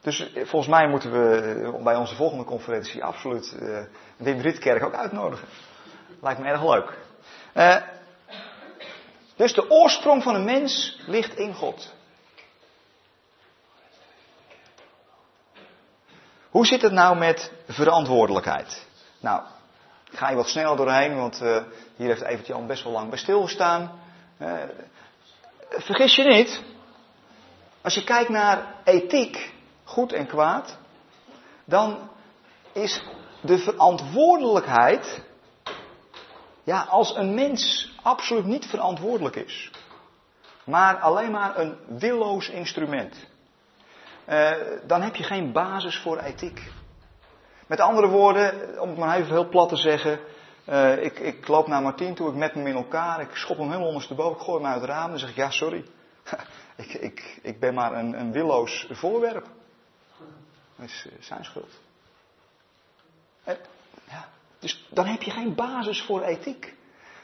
[0.00, 3.78] Dus eh, volgens mij moeten we eh, bij onze volgende conferentie absoluut uh,
[4.16, 5.48] Wim Rietkerk ook uitnodigen.
[6.20, 6.98] Lijkt me erg leuk.
[9.36, 11.94] Dus de oorsprong van een mens ligt in God.
[16.50, 18.86] Hoe zit het nou met verantwoordelijkheid?
[19.20, 19.42] Nou,
[20.12, 21.62] ik ga je wat sneller doorheen, want uh,
[21.96, 24.00] hier heeft Evert Jan best wel lang bij stilgestaan.
[24.38, 24.52] Uh,
[25.68, 26.62] vergis je niet,
[27.82, 30.78] als je kijkt naar ethiek, goed en kwaad,
[31.64, 32.10] dan
[32.72, 33.02] is
[33.40, 35.22] de verantwoordelijkheid,
[36.64, 39.70] ja, als een mens absoluut niet verantwoordelijk is,
[40.64, 43.16] maar alleen maar een willoos instrument,
[44.28, 44.50] uh,
[44.86, 46.70] dan heb je geen basis voor ethiek.
[47.72, 50.20] Met andere woorden, om het maar even heel plat te zeggen,
[50.68, 53.66] uh, ik, ik, loop naar Martien toe, ik met hem in elkaar, ik schop hem
[53.66, 55.84] helemaal ondersteboven, ik gooi hem uit het raam en zeg ik, ja sorry,
[56.76, 59.46] ik, ik, ik ben maar een, een willoos voorwerp.
[60.76, 61.80] Dat is eh, zijn schuld.
[63.44, 63.56] En,
[64.08, 66.74] ja, dus dan heb je geen basis voor ethiek.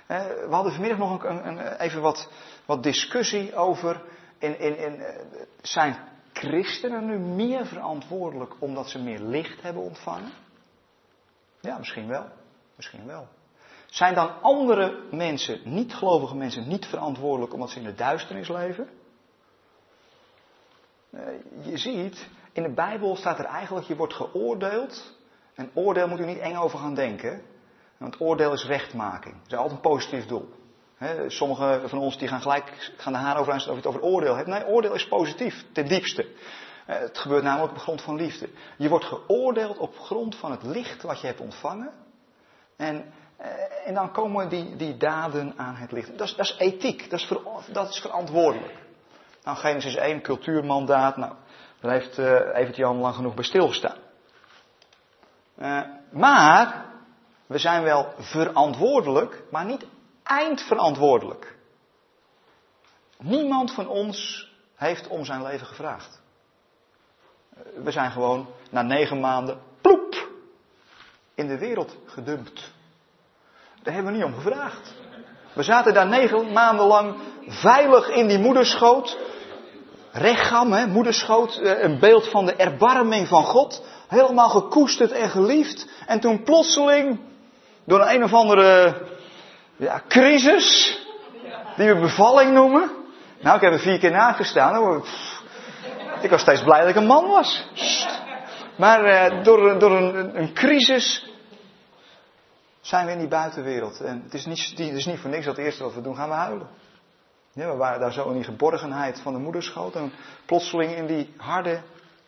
[0.06, 2.30] We hadden vanmiddag nog een, een, even wat,
[2.66, 4.02] wat discussie over
[4.38, 5.02] in, in, in,
[5.62, 5.96] zijn
[6.38, 10.32] christenen nu meer verantwoordelijk omdat ze meer licht hebben ontvangen?
[11.60, 12.26] Ja, misschien wel.
[12.76, 13.28] Misschien wel.
[13.86, 18.88] Zijn dan andere mensen, niet-gelovige mensen, niet verantwoordelijk omdat ze in de duisternis leven?
[21.10, 21.22] Eh,
[21.60, 25.16] je ziet, in de Bijbel staat er eigenlijk, je wordt geoordeeld.
[25.54, 27.42] En oordeel moet u niet eng over gaan denken.
[27.96, 29.34] Want oordeel is rechtmaking.
[29.34, 30.48] Dat is altijd een positief doel.
[31.26, 34.36] Sommigen van ons die gaan gelijk gaan de haar over als je het over oordeel
[34.36, 34.48] hebt.
[34.48, 36.26] Nee, oordeel is positief, ten diepste.
[36.86, 38.48] Het gebeurt namelijk op grond van liefde.
[38.76, 41.90] Je wordt geoordeeld op grond van het licht wat je hebt ontvangen.
[42.76, 43.48] En, eh,
[43.88, 46.18] en dan komen die, die daden aan het licht.
[46.18, 47.32] Dat is, dat is ethiek, dat is,
[47.72, 48.74] dat is verantwoordelijk.
[49.44, 51.16] Nou, Genesis 1, cultuurmandaat.
[51.16, 51.32] Nou,
[51.80, 53.96] daar heeft uh, Evert Jan lang genoeg bij stilgestaan.
[56.10, 56.84] Maar,
[57.46, 59.86] we zijn wel verantwoordelijk, maar niet
[60.28, 61.56] eindverantwoordelijk.
[63.18, 66.20] Niemand van ons heeft om zijn leven gevraagd.
[67.74, 70.28] We zijn gewoon na negen maanden ploep
[71.34, 72.72] in de wereld gedumpt.
[73.82, 74.94] Daar hebben we niet om gevraagd.
[75.52, 79.18] We zaten daar negen maanden lang veilig in die moederschoot.
[80.12, 83.84] Recham, hè, moederschoot, eh, een beeld van de erbarming van God.
[84.08, 85.88] Helemaal gekoesterd en geliefd.
[86.06, 87.20] En toen plotseling,
[87.84, 88.96] door een, een of andere
[89.78, 90.98] ja, crisis,
[91.76, 92.90] die we bevalling noemen.
[93.40, 95.02] Nou, ik heb er vier keer nagestaan.
[96.20, 97.68] Ik was steeds blij dat ik een man was.
[98.76, 101.32] Maar uh, door, door een, crisis
[102.80, 104.00] zijn we in die buitenwereld.
[104.00, 106.28] En het is, niet, is niet voor niks dat het eerste wat we doen, gaan
[106.28, 106.68] we huilen.
[107.52, 110.12] Ja, we waren daar zo in die geborgenheid van de moederschoot en
[110.46, 111.80] plotseling in die harde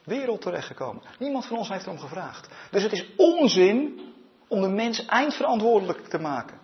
[0.04, 1.02] wereld terechtgekomen.
[1.18, 2.48] Niemand van ons heeft erom gevraagd.
[2.70, 4.00] Dus het is onzin
[4.48, 6.59] om de mens eindverantwoordelijk te maken.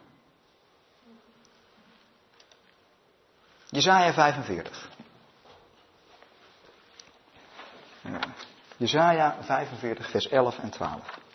[3.76, 4.88] Jezaja 45.
[8.78, 11.25] Jezaja 45, vers 11 en 12.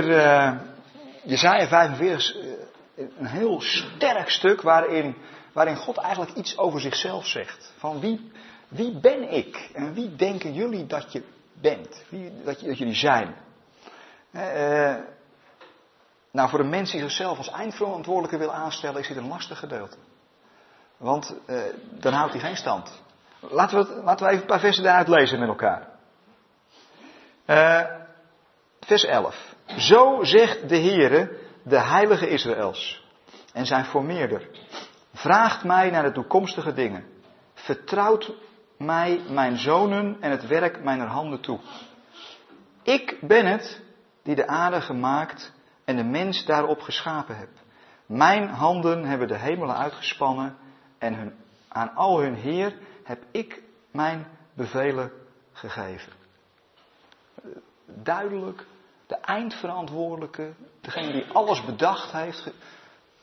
[0.00, 0.52] Hier, uh,
[1.22, 5.16] Jezaja 45 is uh, een heel sterk stuk waarin,
[5.52, 7.72] waarin God eigenlijk iets over zichzelf zegt.
[7.78, 8.32] Van wie,
[8.68, 12.02] wie ben ik en wie denken jullie dat je bent?
[12.08, 13.34] Wie, dat, dat jullie zijn?
[14.30, 14.94] Uh,
[16.30, 19.96] nou, voor een mens die zichzelf als eindverantwoordelijke wil aanstellen, is dit een lastig gedeelte.
[20.96, 21.34] Want
[21.90, 23.02] dan houdt hij geen stand.
[23.40, 25.88] Laten we, laten we even een paar versen daaruit lezen met elkaar.
[28.80, 29.50] vers 11.
[29.78, 33.04] Zo zegt de Heere, de heilige Israëls
[33.52, 34.48] en zijn formeerder.
[35.12, 37.04] Vraagt mij naar de toekomstige dingen.
[37.54, 38.32] Vertrouwt
[38.78, 41.58] mij mijn zonen en het werk mijner handen toe.
[42.82, 43.80] Ik ben het
[44.22, 45.52] die de aarde gemaakt
[45.84, 47.48] en de mens daarop geschapen heb.
[48.06, 50.56] Mijn handen hebben de hemelen uitgespannen
[50.98, 51.34] en hun,
[51.68, 55.12] aan al hun Heer heb ik mijn bevelen
[55.52, 56.12] gegeven.
[57.86, 58.66] Duidelijk
[59.10, 62.50] de eindverantwoordelijke, degene die alles bedacht heeft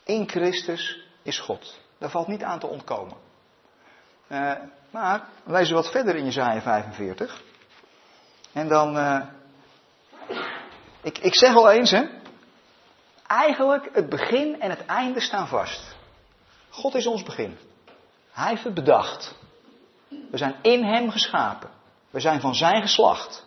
[0.03, 1.79] in Christus, is God.
[1.97, 3.17] Daar valt niet aan te ontkomen.
[4.27, 4.51] Uh,
[4.91, 7.41] maar we lezen wat verder in Jezaja 45.
[8.51, 9.25] En dan, uh,
[11.01, 12.05] ik, ik zeg al eens, hè.
[13.27, 15.95] Eigenlijk het begin en het einde staan vast.
[16.69, 17.57] God is ons begin.
[18.31, 19.35] Hij heeft het bedacht.
[20.07, 21.69] We zijn in Hem geschapen.
[22.09, 23.46] We zijn van Zijn geslacht.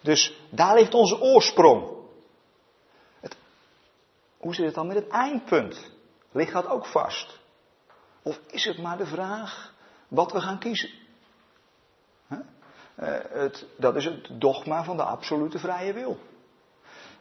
[0.00, 1.88] Dus daar ligt onze oorsprong.
[3.20, 3.36] Het,
[4.38, 5.90] hoe zit het dan met het eindpunt?
[6.32, 7.38] Ligt dat ook vast?
[8.22, 9.74] Of is het maar de vraag
[10.08, 10.90] wat we gaan kiezen?
[12.30, 16.18] Uh, het, dat is het dogma van de absolute vrije wil.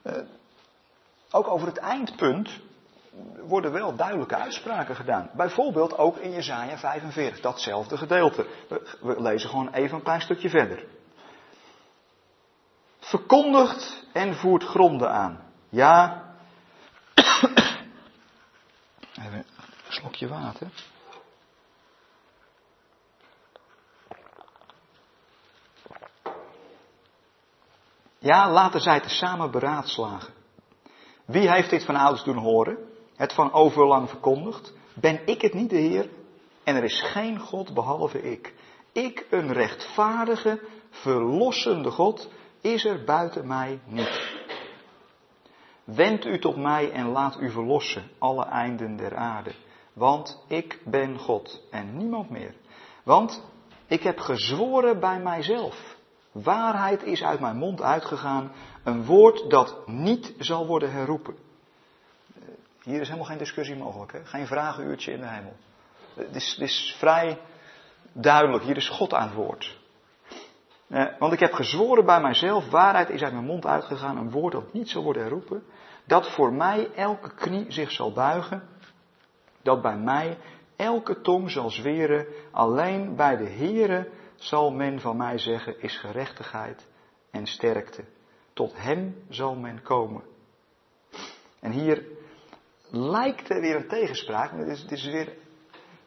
[0.04, 0.13] Uh,
[1.32, 2.60] ook over het eindpunt
[3.40, 5.30] worden wel duidelijke uitspraken gedaan.
[5.34, 8.48] Bijvoorbeeld ook in Jesaja 45, datzelfde gedeelte.
[9.02, 10.84] We lezen gewoon even een klein stukje verder
[13.08, 15.39] verkondigt en voert gronden aan.
[15.70, 16.24] Ja.
[19.20, 19.46] Even een
[19.88, 20.67] slokje water.
[28.20, 30.34] Ja, laten zij tezamen beraadslagen.
[31.26, 32.78] Wie heeft dit van ouders doen horen?
[33.15, 34.74] Het van overlang verkondigd?
[34.93, 36.10] Ben ik het niet de Heer?
[36.63, 38.54] En er is geen God behalve ik.
[38.91, 42.30] Ik, een rechtvaardige, verlossende God,
[42.62, 44.36] is er buiten mij niet.
[45.84, 49.52] Wend u tot mij en laat u verlossen, alle einden der aarde.
[49.93, 52.54] Want ik ben God en niemand meer.
[53.04, 53.43] Want
[53.86, 55.96] ik heb gezworen bij mijzelf.
[56.32, 58.52] Waarheid is uit mijn mond uitgegaan.
[58.84, 61.36] Een woord dat niet zal worden herroepen.
[62.84, 64.12] Hier is helemaal geen discussie mogelijk.
[64.12, 64.26] Hè?
[64.26, 65.56] Geen vragenuurtje in de hemel.
[66.13, 67.39] Het is, het is vrij
[68.12, 68.63] duidelijk.
[68.63, 69.77] Hier is God aan het woord.
[70.88, 74.54] Eh, want ik heb gezworen bij mijzelf, waarheid is uit mijn mond uitgegaan, een woord
[74.54, 75.63] dat niet zal worden herroepen,
[76.06, 78.63] dat voor mij elke knie zich zal buigen,
[79.62, 80.38] dat bij mij
[80.76, 86.88] elke tong zal zweren, alleen bij de Heere zal men van mij zeggen, is gerechtigheid
[87.31, 88.04] en sterkte.
[88.54, 90.23] Tot hem zal men komen.
[91.60, 92.06] En hier
[92.90, 95.33] lijkt er weer een tegenspraak, het is, het is weer,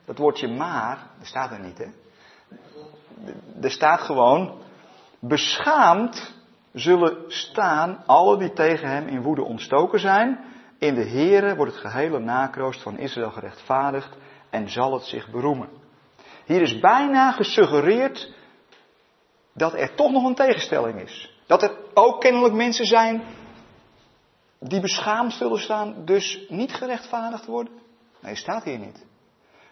[0.04, 1.86] dat woordje maar, dat staat er niet hè.
[3.62, 4.59] Er staat gewoon,
[5.20, 6.34] Beschaamd
[6.72, 10.44] zullen staan alle die tegen hem in woede ontstoken zijn.
[10.78, 14.16] In de Here wordt het gehele nakroost van Israël gerechtvaardigd
[14.50, 15.68] en zal het zich beroemen.
[16.44, 18.32] Hier is bijna gesuggereerd
[19.54, 21.38] dat er toch nog een tegenstelling is.
[21.46, 23.22] Dat er ook kennelijk mensen zijn
[24.58, 27.72] die beschaamd zullen staan, dus niet gerechtvaardigd worden.
[28.20, 29.06] Nee, staat hier niet.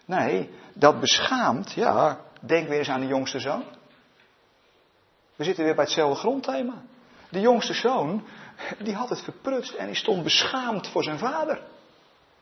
[0.05, 3.65] Nee, dat beschaamd, ja, denk weer eens aan de jongste zoon.
[5.39, 6.83] We zitten weer bij hetzelfde grondthema.
[7.29, 8.25] De jongste zoon,
[8.79, 11.63] die had het verprutst en die stond beschaamd voor zijn vader.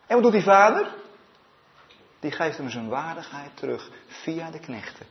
[0.07, 0.95] En wat doet die vader?
[2.21, 5.07] Die geeft hem zijn waardigheid terug via de knechten.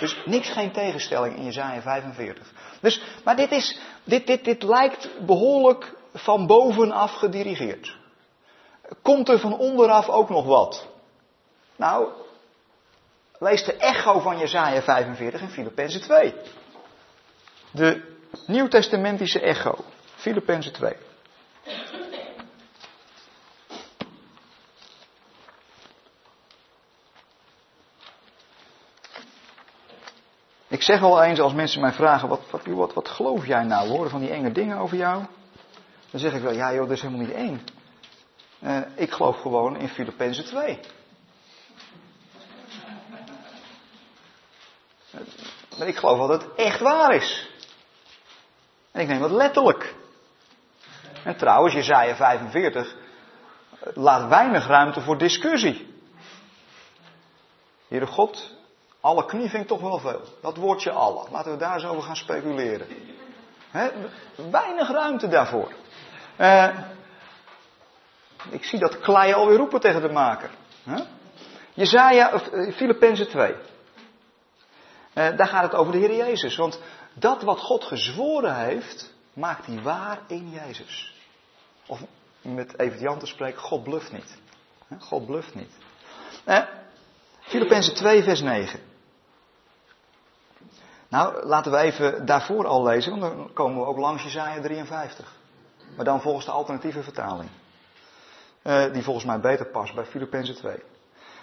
[0.00, 2.52] Dus niks, geen tegenstelling in Jezaja 45.
[2.80, 7.96] Dus, maar dit, is, dit, dit, dit lijkt behoorlijk van bovenaf gedirigeerd.
[9.02, 10.86] Komt er van onderaf ook nog wat?
[11.76, 12.08] Nou,
[13.38, 16.34] lees de echo van Jezaja 45 in Filippenzen 2.
[17.72, 18.02] De
[18.46, 19.84] nieuwtestamentische echo,
[20.16, 20.92] Filippenzen 2.
[30.68, 33.88] Ik zeg wel eens als mensen mij vragen, wat, wat, wat, geloof jij nou?
[33.88, 35.24] Horen van die enge dingen over jou.
[36.10, 37.64] Dan zeg ik wel, ja joh, dat is helemaal niet eng.
[38.62, 40.80] Uh, ik geloof gewoon in Filippenzen 2.
[45.78, 47.49] Maar ik geloof dat het echt waar is.
[48.92, 49.94] En ik neem dat letterlijk.
[51.24, 52.94] En trouwens, Jezaja 45
[53.94, 55.94] laat weinig ruimte voor discussie.
[57.88, 58.54] Heere God,
[59.00, 60.22] alle knie vind ik toch wel veel.
[60.42, 61.26] Dat woordje alle.
[61.30, 62.86] Laten we daar zo over gaan speculeren.
[64.50, 65.72] Weinig ruimte daarvoor.
[66.38, 66.68] Uh,
[68.50, 70.50] ik zie dat klei alweer roepen tegen de maker.
[70.82, 71.02] He?
[71.74, 73.54] Jezaja, uh, Filippenzen 2.
[75.14, 76.56] Uh, daar gaat het over de Heer Jezus.
[76.56, 76.80] Want
[77.12, 81.14] dat wat God gezworen heeft, maakt hij waar in Jezus.
[81.86, 82.00] Of
[82.42, 84.38] met Evert Jan te spreken, God bluft niet.
[84.98, 85.72] God bluft niet.
[87.40, 88.80] Filippenzen 2 vers 9.
[91.08, 95.36] Nou, laten we even daarvoor al lezen, want dan komen we ook langs Jezaja 53.
[95.96, 97.50] Maar dan volgens de alternatieve vertaling.
[98.62, 100.82] Uh, die volgens mij beter past bij Filippenzen 2.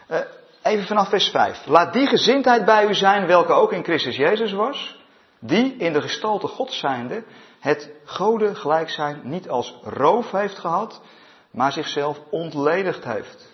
[0.09, 0.19] Uh,
[0.67, 1.65] even vanaf vers 5.
[1.65, 5.05] Laat die gezindheid bij u zijn, welke ook in Christus Jezus was.
[5.39, 7.23] Die in de gestalte God zijnde
[7.59, 11.01] het goden gelijk zijn niet als roof heeft gehad,
[11.51, 13.51] maar zichzelf ontledigd heeft.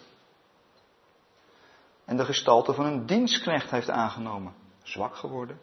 [2.05, 4.53] En de gestalte van een dienstknecht heeft aangenomen.
[4.83, 5.59] Zwak geworden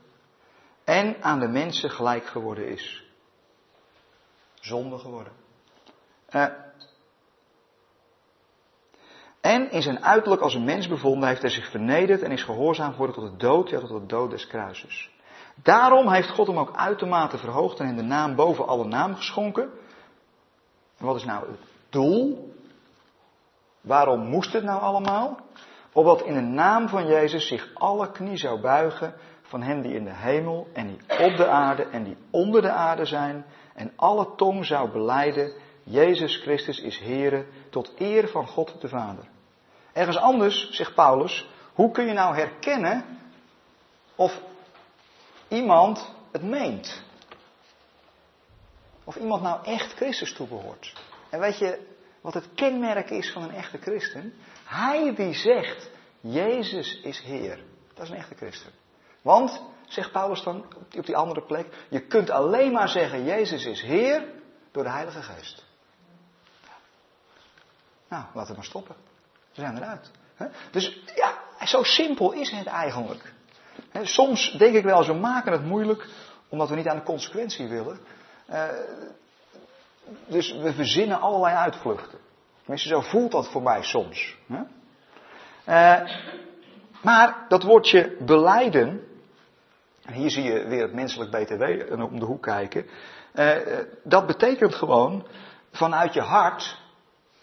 [0.85, 3.05] en aan de mensen gelijk geworden is.
[4.55, 5.33] Zonde geworden.
[6.31, 6.47] Uh,
[9.41, 12.91] en in zijn uiterlijk als een mens bevonden heeft hij zich vernederd en is gehoorzaam
[12.91, 15.11] geworden tot de dood, ja tot de dood des kruises.
[15.55, 19.71] Daarom heeft God hem ook uitermate verhoogd en in de naam boven alle naam geschonken.
[20.99, 22.55] En wat is nou het doel?
[23.81, 25.39] Waarom moest het nou allemaal?
[25.93, 30.05] Opdat in de naam van Jezus zich alle knie zou buigen van hen die in
[30.05, 33.45] de hemel en die op de aarde en die onder de aarde zijn.
[33.75, 35.53] En alle tong zou beleiden,
[35.91, 39.25] Jezus Christus is Heere, tot eer van God de Vader.
[39.93, 43.05] Ergens anders, zegt Paulus, hoe kun je nou herkennen
[44.15, 44.41] of
[45.49, 47.03] iemand het meent?
[49.05, 50.93] Of iemand nou echt Christus toebehoort?
[51.31, 51.87] En weet je
[52.21, 54.35] wat het kenmerk is van een echte christen?
[54.65, 57.59] Hij die zegt, Jezus is Heer.
[57.95, 58.71] Dat is een echte christen.
[59.23, 60.65] Want, zegt Paulus dan
[60.97, 64.25] op die andere plek, je kunt alleen maar zeggen Jezus is Heer
[64.73, 65.69] door de Heilige Geest.
[68.11, 68.95] Nou, laten we maar stoppen.
[69.55, 70.11] We zijn eruit.
[70.71, 73.33] Dus ja, zo simpel is het eigenlijk.
[74.03, 76.09] Soms denk ik wel, eens, we maken het moeilijk
[76.49, 77.99] omdat we niet aan de consequentie willen.
[78.47, 78.69] Eh,
[80.27, 82.19] dus we verzinnen allerlei uitvluchten.
[82.61, 84.37] Tenminste, zo voelt dat voor mij soms.
[85.69, 86.01] Uh,
[87.03, 89.07] maar dat woordje beleiden,
[90.03, 92.87] en hier zie je weer het menselijk BTW om de hoek kijken.
[93.35, 93.57] Uh,
[94.05, 95.27] dat betekent gewoon
[95.71, 96.80] vanuit je hart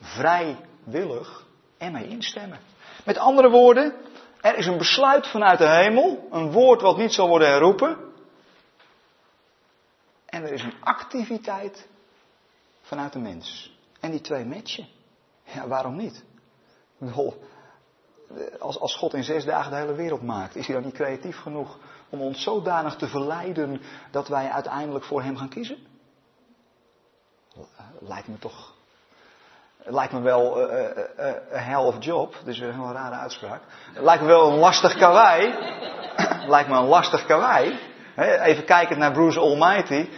[0.01, 1.45] vrijwillig
[1.77, 2.59] ermee instemmen.
[3.05, 3.93] Met andere woorden,
[4.41, 7.97] er is een besluit vanuit de hemel, een woord wat niet zal worden herroepen.
[10.25, 11.87] En er is een activiteit
[12.81, 13.77] vanuit de mens.
[13.99, 14.87] En die twee matchen.
[15.43, 16.23] Ja, waarom niet?
[18.59, 21.37] Als, als God in zes dagen de hele wereld maakt, is hij dan niet creatief
[21.37, 21.77] genoeg
[22.09, 23.81] om ons zodanig te verleiden
[24.11, 25.77] dat wij uiteindelijk voor hem gaan kiezen?
[27.99, 28.76] Lijkt me toch.
[29.89, 32.35] Lijkt me wel een uh, uh, hell of job.
[32.43, 33.61] Dit is een heel rare uitspraak.
[33.93, 35.55] Lijkt me wel een lastig karwei.
[36.53, 37.79] Lijkt me een lastig karwei.
[38.15, 40.09] Even kijken naar Bruce Almighty.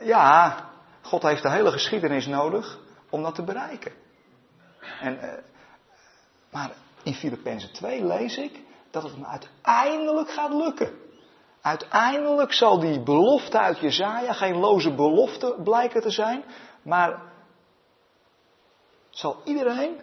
[0.00, 0.56] Ja,
[1.02, 2.78] God heeft de hele geschiedenis nodig
[3.10, 3.92] om dat te bereiken.
[5.00, 5.18] En,
[6.50, 6.70] maar
[7.02, 8.60] in Filippenzen 2 lees ik
[8.90, 10.90] dat het uiteindelijk gaat lukken.
[11.62, 16.44] Uiteindelijk zal die belofte uit Jezaja geen loze belofte blijken te zijn,
[16.82, 17.31] maar
[19.12, 20.00] zal iedereen,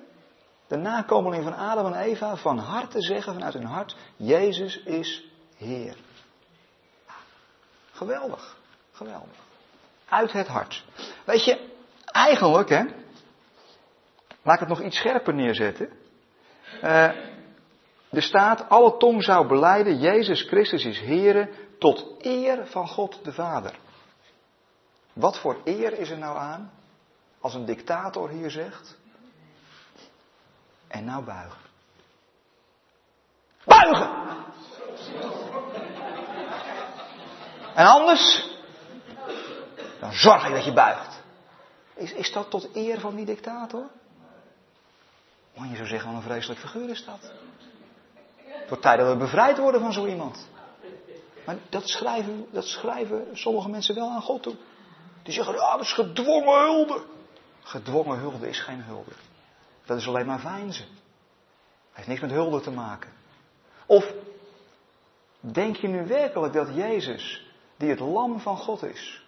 [0.68, 5.24] de nakomeling van Adam en Eva, van harte zeggen vanuit hun hart, Jezus is
[5.57, 5.95] Heer.
[7.91, 8.57] Geweldig.
[8.91, 9.38] Geweldig.
[10.10, 10.86] Uit het hart.
[11.26, 11.70] Weet je,
[12.05, 12.84] eigenlijk, hè.
[14.41, 15.89] Laat ik het nog iets scherper neerzetten.
[16.84, 17.03] Uh,
[18.10, 21.49] er staat, alle tong zou beleiden, Jezus Christus is Here,
[21.80, 23.80] tot eer van God de Vader.
[25.14, 26.72] Wat voor eer is er nou aan,
[27.39, 28.97] als een dictator hier zegt,
[30.90, 31.62] en nou buigen.
[33.64, 34.10] Buigen!
[37.76, 38.50] En anders,
[40.00, 41.22] dan zorg ik dat je buigt.
[41.94, 43.88] Is, is dat tot eer van die dictator?
[45.54, 47.32] Want je zou zeggen, wat een vreselijk figuur is dat.
[48.36, 50.48] Het wordt tijd dat we bevrijd worden van zo iemand.
[51.46, 54.56] Maar dat schrijven, dat schrijven sommige mensen wel aan God toe.
[55.24, 57.02] Die zeggen, ja, dat is gedwongen hulde.
[57.64, 59.12] Gedwongen hulde is geen hulde.
[59.90, 60.86] Dat is alleen maar veinzen.
[61.92, 63.12] Heeft niks met hulde te maken.
[63.86, 64.14] Of
[65.40, 69.24] denk je nu werkelijk dat Jezus, die het lam van God is,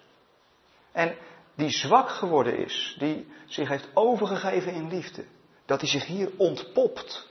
[0.91, 1.16] en
[1.55, 5.26] die zwak geworden is, die zich heeft overgegeven in liefde,
[5.66, 7.28] dat hij zich hier ontpopt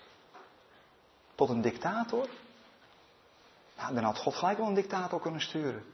[1.34, 2.28] tot een dictator?
[3.76, 5.84] Nou, dan had God gelijk wel een dictator kunnen sturen.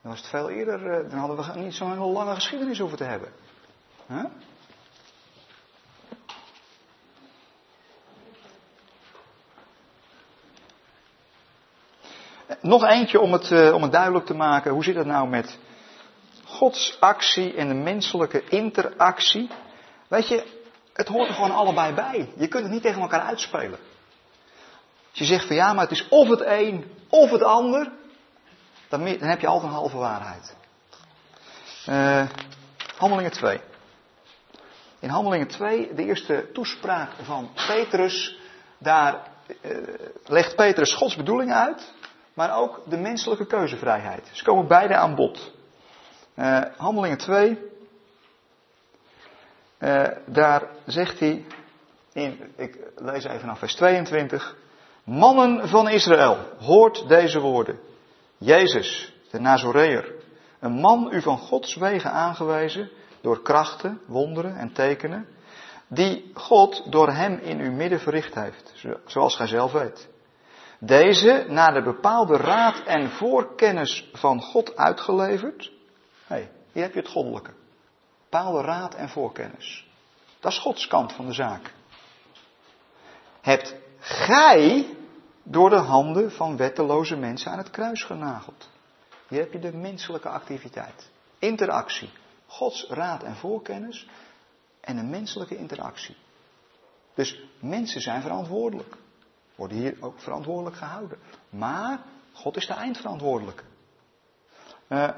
[0.00, 3.04] Dan was het veel eerder, eh, dan hadden we niet zo'n lange geschiedenis hoeven te
[3.04, 3.32] hebben.
[4.06, 4.24] Huh?
[12.62, 14.72] Nog eentje om het, eh, om het duidelijk te maken.
[14.72, 15.58] Hoe zit het nou met
[16.44, 19.50] Gods actie en de menselijke interactie?
[20.08, 20.60] Weet je,
[20.92, 22.32] het hoort er gewoon allebei bij.
[22.36, 23.78] Je kunt het niet tegen elkaar uitspelen.
[25.10, 27.92] Als je zegt van ja, maar het is of het een of het ander,
[28.88, 30.56] dan, dan heb je altijd een halve waarheid.
[31.88, 32.26] Uh,
[32.96, 33.60] handelingen 2.
[34.98, 38.38] In Handelingen 2, de eerste toespraak van Petrus,
[38.78, 39.22] daar
[39.62, 39.76] uh,
[40.26, 41.92] legt Petrus Gods bedoeling uit,
[42.34, 44.30] maar ook de menselijke keuzevrijheid.
[44.32, 45.52] Ze komen beide aan bod.
[46.34, 47.58] Uh, Handelingen 2,
[49.78, 51.44] uh, daar zegt hij,
[52.12, 54.56] in, ik lees even naar vers 22.
[55.04, 57.78] Mannen van Israël, hoort deze woorden.
[58.38, 60.12] Jezus, de Nazoreër,
[60.60, 65.26] een man u van Gods wegen aangewezen, door krachten, wonderen en tekenen,
[65.88, 68.72] die God door hem in uw midden verricht heeft,
[69.06, 70.08] zoals gij zelf weet.
[70.84, 75.72] Deze, naar de bepaalde raad en voorkennis van God uitgeleverd.
[76.26, 77.50] Hé, hey, hier heb je het goddelijke.
[78.22, 79.86] Bepaalde raad en voorkennis.
[80.40, 81.74] Dat is Gods kant van de zaak.
[83.40, 84.96] Hebt gij
[85.42, 88.68] door de handen van wetteloze mensen aan het kruis genageld.
[89.28, 91.10] Hier heb je de menselijke activiteit.
[91.38, 92.10] Interactie.
[92.46, 94.08] Gods raad en voorkennis
[94.80, 96.16] en een menselijke interactie.
[97.14, 98.96] Dus mensen zijn verantwoordelijk.
[99.54, 101.18] Worden hier ook verantwoordelijk gehouden.
[101.48, 102.00] Maar
[102.32, 103.62] God is de eindverantwoordelijke.
[104.88, 105.08] Uh,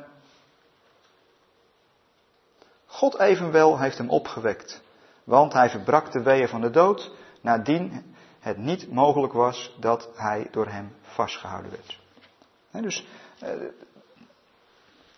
[2.87, 4.83] God evenwel heeft hem opgewekt.
[5.25, 7.13] Want hij verbrak de weeën van de dood.
[7.41, 12.01] Nadien het niet mogelijk was dat hij door hem vastgehouden werd.
[12.71, 13.07] dus
[13.43, 13.51] uh,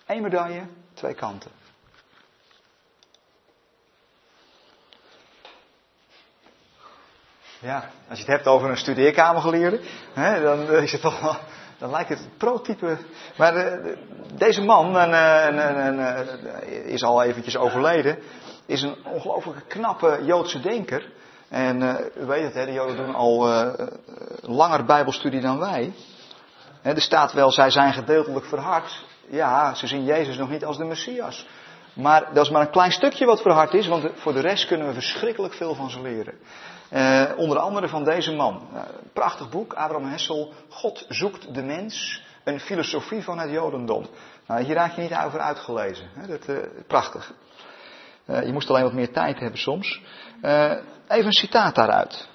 [0.07, 1.51] één medaille, twee kanten.
[7.61, 9.81] Ja, als je het hebt over een studeerkamergeleerde,
[10.13, 11.41] hè, dan is het toch
[11.79, 12.99] dan lijkt het prototype.
[13.37, 13.97] Maar de,
[14.35, 15.13] deze man, en,
[15.59, 16.29] en, en,
[16.85, 18.19] is al eventjes overleden,
[18.67, 21.13] is een ongelooflijke knappe Joodse denker.
[21.49, 21.83] En
[22.21, 23.49] u weet het, hè, de Joden doen al
[24.41, 25.93] langer Bijbelstudie dan wij.
[26.83, 29.05] Er staat wel, zij zijn gedeeltelijk verhard.
[29.29, 31.47] Ja, ze zien Jezus nog niet als de Messias.
[31.93, 34.87] Maar dat is maar een klein stukje wat verhard is, want voor de rest kunnen
[34.87, 36.35] we verschrikkelijk veel van ze leren.
[36.93, 38.69] Uh, onder andere van deze man.
[38.75, 38.81] Uh,
[39.13, 40.53] prachtig boek, Abraham Hessel.
[40.69, 42.25] God zoekt de mens.
[42.45, 44.07] Een filosofie van het Jodendom.
[44.47, 46.09] Nou, hier raak je niet over uitgelezen.
[46.15, 46.27] Hè?
[46.27, 46.57] Dat, uh,
[46.87, 47.33] prachtig.
[48.25, 50.03] je moest alleen wat meer tijd hebben soms.
[51.09, 52.29] even een citaat daaruit.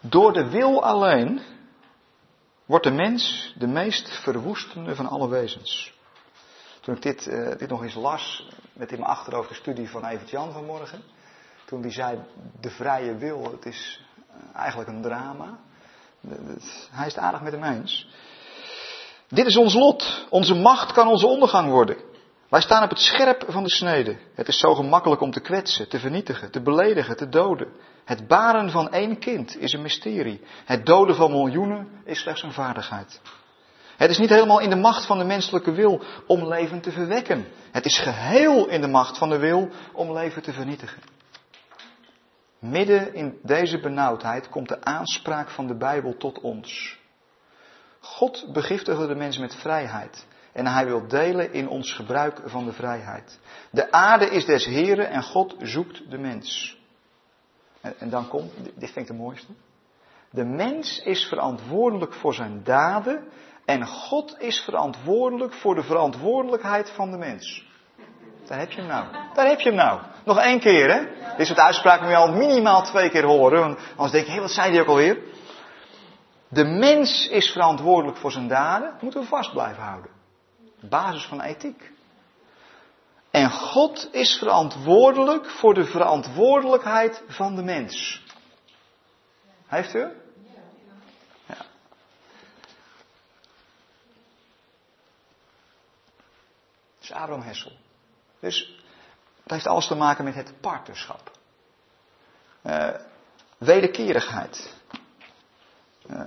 [0.00, 1.40] Door de wil alleen
[2.66, 5.98] wordt de mens de meest verwoestende van alle wezens.
[6.80, 10.04] Toen ik dit, uh, dit nog eens las, met in mijn achterhoofd de studie van
[10.04, 11.02] Evert Jan vanmorgen.
[11.64, 12.18] Toen die zei,
[12.60, 15.58] de vrije wil, het is eh, eigenlijk een drama.
[16.90, 18.08] Hij is het aardig met hem eens.
[19.28, 20.26] Dit is ons lot.
[20.30, 21.96] Onze macht kan onze ondergang worden.
[22.50, 24.18] Wij staan op het scherp van de snede.
[24.34, 27.68] Het is zo gemakkelijk om te kwetsen, te vernietigen, te beledigen, te doden.
[28.04, 30.40] Het baren van één kind is een mysterie.
[30.64, 33.20] Het doden van miljoenen is slechts een vaardigheid.
[33.96, 37.46] Het is niet helemaal in de macht van de menselijke wil om leven te verwekken.
[37.70, 41.02] Het is geheel in de macht van de wil om leven te vernietigen.
[42.58, 46.98] Midden in deze benauwdheid komt de aanspraak van de Bijbel tot ons.
[48.00, 50.26] God begiftigde de mens met vrijheid.
[50.52, 53.38] En hij wil delen in ons gebruik van de vrijheid.
[53.70, 56.78] De aarde is des Heren en God zoekt de mens.
[57.80, 59.52] En, dan komt, dit vind ik de mooiste.
[60.30, 63.24] De mens is verantwoordelijk voor zijn daden
[63.64, 67.68] en God is verantwoordelijk voor de verantwoordelijkheid van de mens.
[68.46, 69.06] Daar heb je hem nou.
[69.34, 70.00] Daar heb je hem nou.
[70.24, 71.06] Nog één keer, hè?
[71.36, 73.60] Dit soort uitspraken moet je al minimaal twee keer horen.
[73.60, 75.18] Want anders denk je, hé, wat zei die ook alweer?
[76.48, 78.94] De mens is verantwoordelijk voor zijn daden.
[79.00, 80.10] Moeten we vast blijven houden.
[80.80, 81.92] Basis van ethiek.
[83.30, 88.24] En God is verantwoordelijk voor de verantwoordelijkheid van de mens.
[89.66, 89.98] Heeft u?
[91.46, 91.56] Ja.
[96.96, 97.72] Dat is Abraham Hessel.
[98.40, 98.82] Dus
[99.42, 101.30] dat heeft alles te maken met het partnerschap.
[102.62, 102.94] Uh,
[103.58, 104.74] wederkerigheid.
[106.10, 106.22] Uh,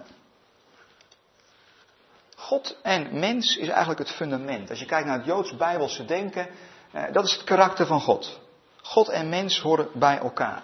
[2.43, 4.69] God en mens is eigenlijk het fundament.
[4.69, 6.47] Als je kijkt naar het Joods-Bijbelse denken,
[6.95, 8.39] uh, dat is het karakter van God.
[8.81, 10.63] God en mens horen bij elkaar.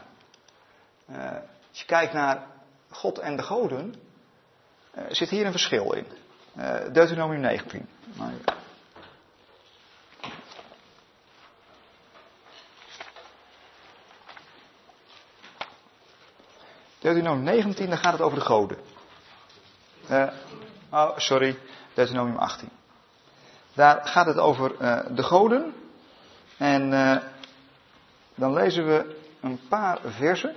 [1.69, 2.47] als je kijkt naar
[2.89, 3.95] God en de goden,
[5.09, 6.05] zit hier een verschil in.
[6.93, 7.89] Deuteronomium 19.
[16.99, 18.77] Deuteronomium 19, dan gaat het over de goden.
[20.91, 21.57] Oh, sorry,
[21.93, 22.69] Deuteronomium 18.
[23.73, 25.73] Daar gaat het over uh, de goden.
[26.57, 27.17] En uh,
[28.35, 30.55] dan lezen we een paar versen.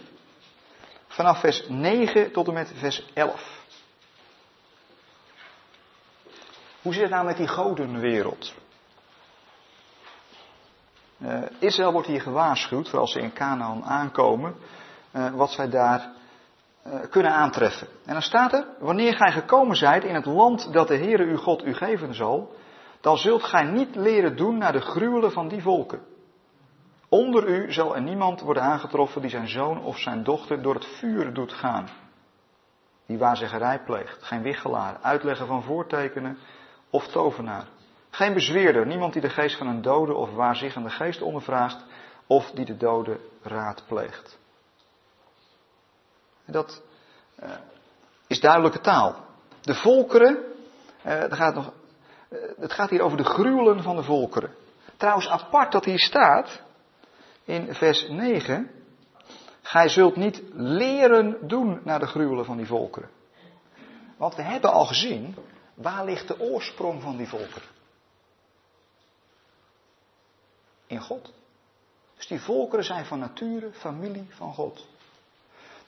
[1.08, 3.60] Vanaf vers 9 tot en met vers 11.
[6.82, 8.54] Hoe zit het nou met die godenwereld?
[11.18, 14.56] Uh, Israël wordt hier gewaarschuwd, voor als ze in Canaan aankomen,
[15.32, 16.10] wat zij daar
[17.10, 17.88] kunnen aantreffen.
[18.04, 21.36] En dan staat er, wanneer gij gekomen zijt in het land dat de Heere uw
[21.36, 22.54] God u geven zal,
[23.00, 26.00] dan zult gij niet leren doen naar de gruwelen van die volken.
[27.08, 30.86] Onder u zal er niemand worden aangetroffen die zijn zoon of zijn dochter door het
[30.86, 31.88] vuur doet gaan.
[33.06, 36.38] Die waarzeggerij pleegt, geen wichelaar, uitleggen van voortekenen
[36.90, 37.66] of tovenaar.
[38.10, 41.84] Geen bezweerder, niemand die de geest van een dode of waarziggende geest ondervraagt
[42.26, 44.38] of die de dode raadpleegt.
[46.44, 46.82] Dat
[47.42, 47.50] uh,
[48.26, 49.16] is duidelijke taal.
[49.60, 50.44] De volkeren,
[51.06, 51.72] uh, gaat nog,
[52.28, 54.54] uh, het gaat hier over de gruwelen van de volkeren.
[54.96, 56.62] Trouwens, apart dat hier staat,
[57.44, 58.70] in vers 9,
[59.62, 63.10] gij zult niet leren doen naar de gruwelen van die volkeren.
[64.16, 65.36] Want we hebben al gezien,
[65.74, 67.68] waar ligt de oorsprong van die volkeren?
[70.86, 71.32] In God.
[72.16, 74.86] Dus die volkeren zijn van nature familie van God.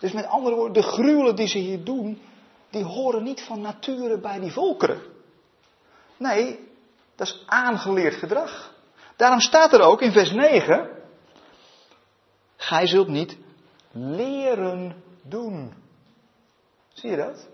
[0.04, 2.22] Dus met andere woorden, de gruwelen die ze hier doen,
[2.70, 5.02] die horen niet van nature bij die volkeren.
[6.16, 6.68] Nee,
[7.14, 8.74] dat is aangeleerd gedrag.
[9.16, 10.90] Daarom staat er ook in vers 9,
[12.56, 13.36] gij zult niet
[13.92, 15.74] leren doen.
[16.92, 17.48] Zie je dat?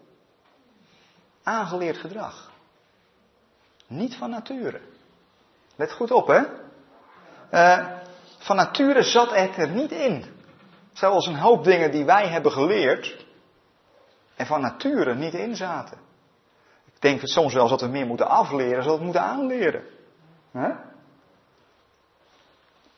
[1.43, 2.51] Aangeleerd gedrag.
[3.87, 4.81] Niet van nature.
[5.77, 6.43] Let goed op, hè?
[7.53, 7.99] Uh,
[8.39, 10.39] van nature zat het er niet in.
[10.93, 13.27] Zoals een hoop dingen die wij hebben geleerd
[14.37, 15.99] en van nature niet in zaten.
[16.87, 19.85] Ik denk soms wel dat we meer moeten afleren, zodat we moeten aanleren.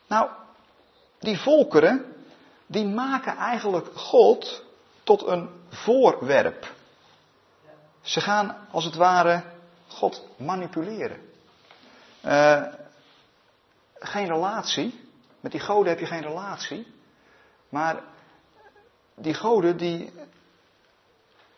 [0.07, 0.29] Nou,
[1.19, 2.15] die volkeren,
[2.65, 4.63] die maken eigenlijk God
[5.03, 6.71] tot een voorwerp.
[8.01, 9.43] Ze gaan als het ware
[9.87, 11.21] God manipuleren.
[12.25, 12.63] Uh,
[13.93, 15.09] geen relatie.
[15.39, 16.93] Met die goden heb je geen relatie.
[17.73, 18.03] Maar
[19.15, 20.11] die goden, die,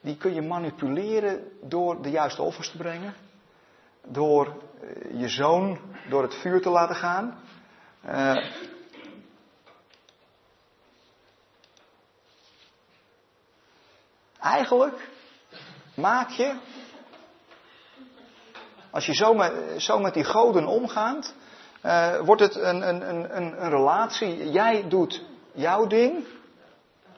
[0.01, 3.13] die kun je manipuleren door de juiste offers te brengen.
[4.03, 7.39] Door eh, je zoon door het vuur te laten gaan.
[8.05, 8.53] Uh,
[14.39, 15.09] eigenlijk
[15.95, 16.59] maak je,
[18.91, 21.33] als je zo met, zo met die goden omgaat,
[21.85, 24.51] uh, wordt het een, een, een, een relatie.
[24.51, 26.25] Jij doet jouw ding.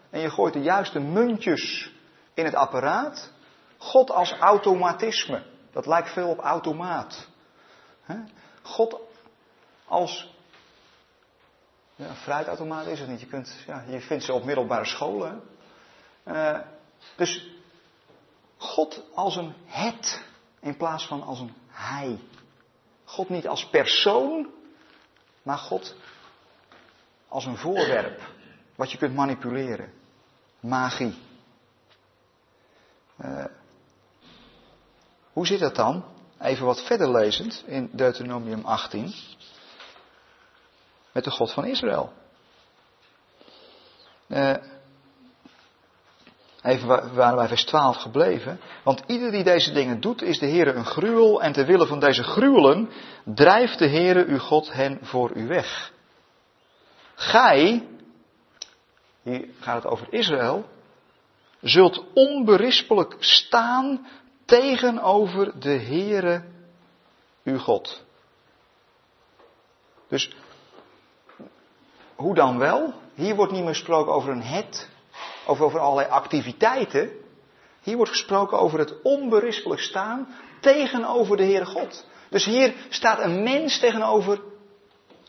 [0.10, 1.92] En je gooit de juiste muntjes
[2.34, 3.32] in het apparaat.
[3.78, 5.44] God als automatisme.
[5.72, 7.28] Dat lijkt veel op automaat.
[8.62, 9.00] God
[9.86, 10.36] als.
[11.96, 13.20] Ja, fruitautomaat is het niet.
[13.20, 15.42] Je, kunt, ja, je vindt ze op middelbare scholen.
[16.26, 16.60] Uh,
[17.16, 17.50] dus
[18.58, 20.24] God als een het
[20.60, 22.20] in plaats van als een hij.
[23.04, 24.52] God niet als persoon,
[25.44, 25.96] maar God
[27.28, 28.21] als een voorwerp
[28.75, 29.93] wat je kunt manipuleren.
[30.59, 31.17] Magie.
[33.21, 33.45] Uh,
[35.34, 36.03] hoe zit dat dan?
[36.39, 39.13] Even wat verder lezend in Deuteronomium 18.
[41.11, 42.13] Met de God van Israël.
[44.28, 44.55] Uh,
[46.61, 48.59] even waren wij vers 12 gebleven.
[48.84, 51.41] Want ieder die deze dingen doet, is de Heer een gruwel.
[51.41, 52.89] En ter wille van deze gruwelen
[53.23, 55.95] drijft de Heer uw God hen voor u weg.
[57.20, 57.88] Gij,
[59.22, 60.65] hier gaat het over Israël,
[61.61, 64.07] zult onberispelijk staan
[64.45, 66.43] tegenover de Heere
[67.43, 68.03] uw God.
[70.07, 70.36] Dus,
[72.15, 72.93] hoe dan wel?
[73.13, 74.89] Hier wordt niet meer gesproken over een het,
[75.45, 77.11] of over allerlei activiteiten.
[77.82, 80.28] Hier wordt gesproken over het onberispelijk staan
[80.61, 82.05] tegenover de Heere God.
[82.30, 84.41] Dus hier staat een mens tegenover,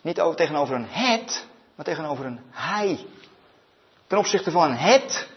[0.03, 1.47] niet over, tegenover een het,
[1.79, 3.07] maar tegenover een hij.
[4.07, 5.29] Ten opzichte van het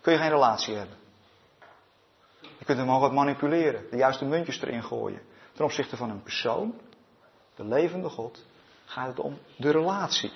[0.00, 0.96] kun je geen relatie hebben.
[2.40, 5.20] Je kunt hem al wat manipuleren, de juiste muntjes erin gooien.
[5.52, 6.74] Ten opzichte van een persoon,
[7.54, 8.44] de levende God,
[8.84, 10.32] gaat het om de relatie.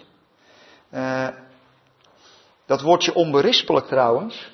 [0.90, 1.28] Uh,
[2.66, 4.53] dat woordje onberispelijk trouwens,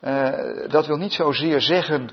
[0.00, 2.10] uh, dat wil niet zozeer zeggen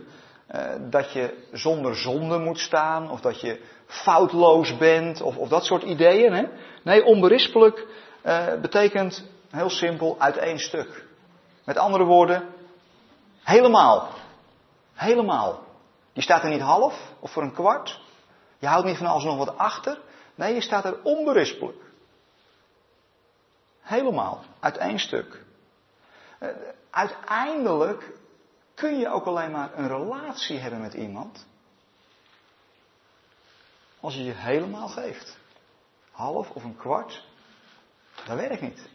[0.89, 5.83] dat je zonder zonde moet staan, of dat je foutloos bent, of, of dat soort
[5.83, 6.33] ideeën.
[6.33, 6.43] Hè?
[6.83, 7.87] Nee, onberispelijk
[8.61, 11.05] betekent heel simpel uit één stuk.
[11.63, 12.49] Met andere woorden,
[13.43, 14.09] helemaal.
[14.93, 15.63] Helemaal.
[16.13, 18.01] Je staat er niet half of voor een kwart.
[18.59, 19.99] Je houdt niet van alles nog wat achter.
[20.35, 21.81] Nee, je staat er onberispelijk.
[23.81, 24.43] Helemaal.
[24.59, 25.43] Uit één stuk.
[26.39, 26.49] Eh,
[26.89, 28.11] uiteindelijk
[28.83, 31.45] kun je ook alleen maar een relatie hebben met iemand.
[33.99, 35.37] Als je je helemaal geeft.
[36.11, 37.25] Half of een kwart.
[38.25, 38.89] Dat werkt niet.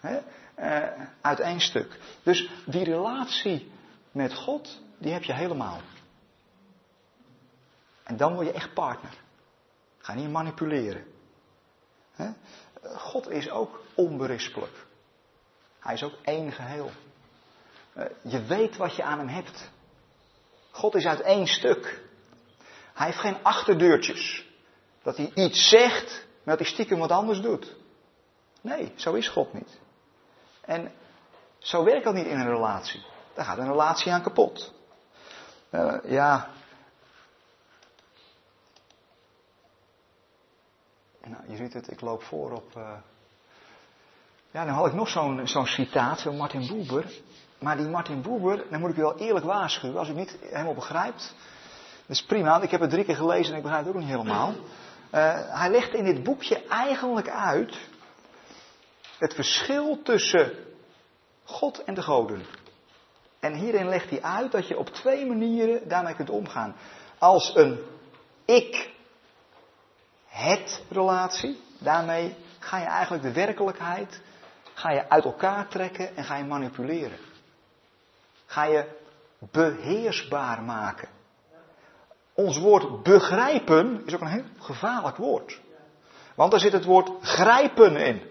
[0.00, 0.20] He?
[0.58, 1.98] Uh, uit één stuk.
[2.22, 3.72] Dus die relatie
[4.12, 5.80] met God, die heb je helemaal.
[8.02, 9.14] En dan word je echt partner.
[9.98, 11.04] Ga niet manipuleren.
[12.82, 14.86] God is ook onberispelijk.
[15.78, 16.90] Hij is ook één geheel.
[18.00, 19.70] Eh, je weet wat je aan hem hebt.
[20.70, 22.02] God is uit één stuk.
[22.94, 24.48] Hij heeft geen achterdeurtjes.
[25.02, 27.76] Dat hij iets zegt, maar dat hij stiekem wat anders doet.
[28.60, 29.78] Nee, zo is God niet.
[30.60, 30.92] En
[31.58, 33.04] zo werkt dat niet in een relatie.
[33.34, 34.72] Daar gaat een relatie aan kapot.
[35.70, 36.50] Uh, ja.
[41.24, 42.76] Nou, je ziet het, ik loop voor op.
[42.76, 42.92] Uh...
[44.50, 47.12] Ja, dan had ik nog zo'n zo'n citaat van Martin Buber.
[47.60, 49.98] Maar die Martin Buber, dan moet ik u wel eerlijk waarschuwen.
[49.98, 51.34] Als u het niet helemaal begrijpt,
[52.06, 52.60] dat is prima.
[52.60, 54.48] Ik heb het drie keer gelezen en ik begrijp het ook niet helemaal.
[54.48, 54.56] Uh,
[55.58, 57.78] hij legt in dit boekje eigenlijk uit
[59.18, 60.52] het verschil tussen
[61.44, 62.44] God en de goden.
[63.40, 66.76] En hierin legt hij uit dat je op twee manieren daarmee kunt omgaan.
[67.18, 67.78] Als een
[68.44, 68.92] ik-het
[70.88, 74.20] relatie, daarmee ga je eigenlijk de werkelijkheid
[74.74, 77.18] ga je uit elkaar trekken en ga je manipuleren.
[78.50, 78.84] Ga je
[79.50, 81.08] beheersbaar maken.
[82.34, 85.60] Ons woord begrijpen is ook een heel gevaarlijk woord.
[86.34, 88.22] Want daar zit het woord grijpen in.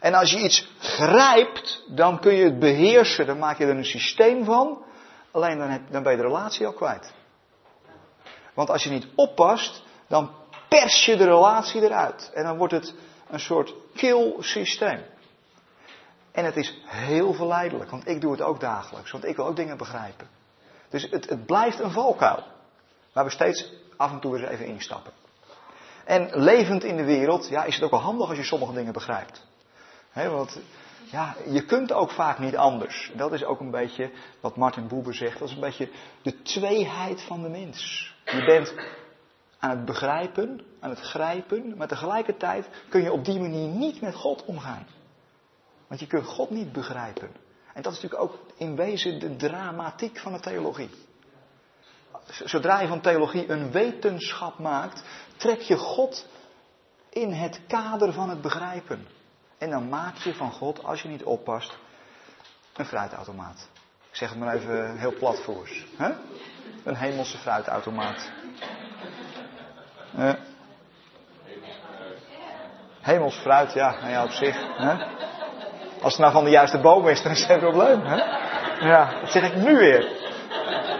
[0.00, 3.84] En als je iets grijpt, dan kun je het beheersen, dan maak je er een
[3.84, 4.84] systeem van.
[5.30, 7.12] Alleen dan, dan ben je de relatie al kwijt.
[8.54, 10.30] Want als je niet oppast, dan
[10.68, 12.30] pers je de relatie eruit.
[12.34, 12.94] En dan wordt het
[13.28, 15.02] een soort kill systeem.
[16.32, 19.56] En het is heel verleidelijk, want ik doe het ook dagelijks, want ik wil ook
[19.56, 20.28] dingen begrijpen.
[20.88, 22.44] Dus het, het blijft een valkuil,
[23.12, 25.12] waar we steeds af en toe eens even instappen.
[26.04, 28.92] En levend in de wereld, ja, is het ook wel handig als je sommige dingen
[28.92, 29.46] begrijpt.
[30.12, 30.60] Want
[31.10, 33.12] ja, je kunt ook vaak niet anders.
[33.16, 34.10] Dat is ook een beetje
[34.40, 35.38] wat Martin Buber zegt.
[35.38, 35.90] Dat is een beetje
[36.22, 38.14] de tweeheid van de mens.
[38.24, 38.74] Je bent
[39.58, 44.14] aan het begrijpen, aan het grijpen, maar tegelijkertijd kun je op die manier niet met
[44.14, 44.86] God omgaan.
[45.90, 47.30] Want je kunt God niet begrijpen.
[47.74, 50.90] En dat is natuurlijk ook in wezen de dramatiek van de theologie.
[52.26, 55.02] Zodra je van theologie een wetenschap maakt,
[55.36, 56.26] trek je God
[57.08, 59.06] in het kader van het begrijpen.
[59.58, 61.78] En dan maak je van God, als je niet oppast,
[62.76, 63.68] een fruitautomaat.
[64.10, 65.86] Ik zeg het maar even heel platvoers.
[65.96, 66.12] Hè?
[66.84, 68.30] Een hemelse fruitautomaat.
[70.18, 70.32] Uh,
[73.00, 74.76] hemels fruit, ja, nou ja, op zich.
[74.76, 75.28] Hè?
[76.02, 78.02] Als het nou van de juiste boom is, dan is het geen probleem.
[78.02, 78.16] Hè?
[78.88, 80.08] Ja, dat zeg ik nu weer.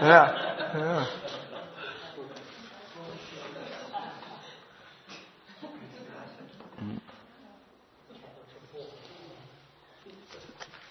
[0.01, 0.33] Ja.
[0.73, 1.05] Ja.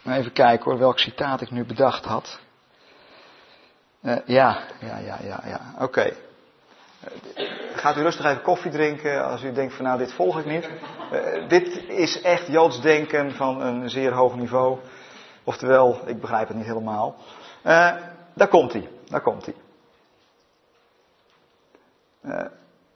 [0.05, 2.41] Even kijken hoor, welk citaat ik nu bedacht had.
[4.03, 5.75] Uh, ja, ja, ja, ja, ja.
[5.79, 6.17] Oké.
[7.75, 10.71] Gaat u rustig even koffie drinken als u denkt van nou dit volg ik niet.
[11.13, 14.79] Uh, dit is echt Joods denken van een zeer hoog niveau.
[15.45, 17.17] Oftewel, ik begrijp het niet helemaal.
[18.35, 19.55] daar komt hij, daar komt hij.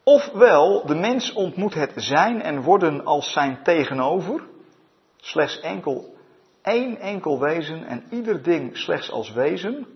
[0.02, 4.42] ofwel, de mens ontmoet het zijn en worden als zijn tegenover.
[5.16, 6.14] Slechts enkel
[6.64, 9.86] één enkel wezen en ieder ding slechts als wezen.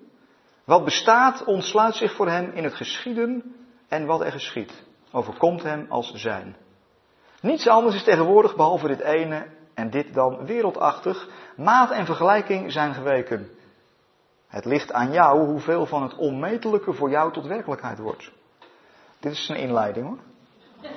[0.64, 3.57] Wat bestaat ontsluit zich voor hem in het geschieden
[3.88, 4.72] en wat er geschiet.
[5.12, 6.56] Overkomt hem als zijn.
[7.40, 11.28] Niets anders is tegenwoordig behalve dit ene en dit dan wereldachtig.
[11.56, 13.50] Maat en vergelijking zijn geweken.
[14.48, 18.32] Het ligt aan jou hoeveel van het onmetelijke voor jou tot werkelijkheid wordt.
[19.20, 20.18] Dit is een inleiding hoor.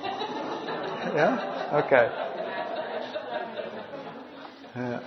[1.16, 1.44] Ja?
[1.72, 1.78] Oké.
[1.78, 2.12] Okay.
[4.74, 5.02] Ja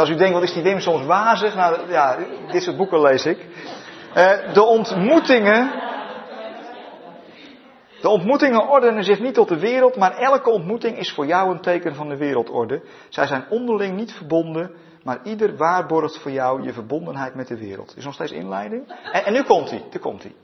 [0.00, 1.54] als u denkt, wat is die Wim soms wazig?
[1.54, 2.16] Nou ja,
[2.50, 3.46] dit soort boeken lees ik.
[4.16, 5.84] Uh, de ontmoetingen.
[8.06, 11.60] De ontmoetingen ordenen zich niet tot de wereld, maar elke ontmoeting is voor jou een
[11.60, 12.82] teken van de wereldorde.
[13.08, 17.96] Zij zijn onderling niet verbonden, maar ieder waarborgt voor jou je verbondenheid met de wereld.
[17.96, 18.88] Is nog steeds inleiding?
[19.12, 20.34] En, en nu komt hij, nu komt hij.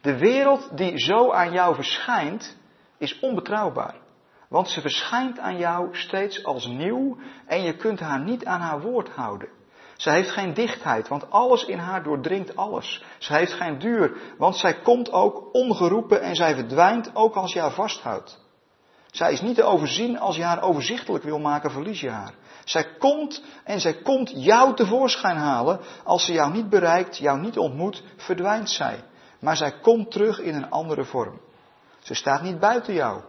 [0.00, 2.56] De wereld die zo aan jou verschijnt,
[2.98, 3.94] is onbetrouwbaar.
[4.48, 8.80] Want ze verschijnt aan jou steeds als nieuw en je kunt haar niet aan haar
[8.80, 9.48] woord houden.
[9.96, 13.04] Zij heeft geen dichtheid, want alles in haar doordringt alles.
[13.18, 17.60] Zij heeft geen duur, want zij komt ook ongeroepen en zij verdwijnt ook als je
[17.60, 18.44] haar vasthoudt.
[19.10, 22.34] Zij is niet te overzien als je haar overzichtelijk wil maken, verlies je haar.
[22.64, 25.80] Zij komt en zij komt jou tevoorschijn halen.
[26.04, 29.04] Als ze jou niet bereikt, jou niet ontmoet, verdwijnt zij.
[29.40, 31.40] Maar zij komt terug in een andere vorm.
[32.02, 33.22] Ze staat niet buiten jou,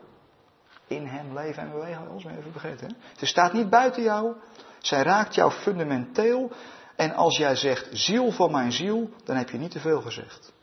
[0.87, 2.11] in hem leven en bewegen.
[2.11, 2.97] Ons even vergeten.
[3.17, 4.35] Ze staat niet buiten jou.
[4.79, 6.51] Zij raakt jou fundamenteel.
[6.95, 10.53] En als jij zegt ziel van mijn ziel, dan heb je niet te veel gezegd.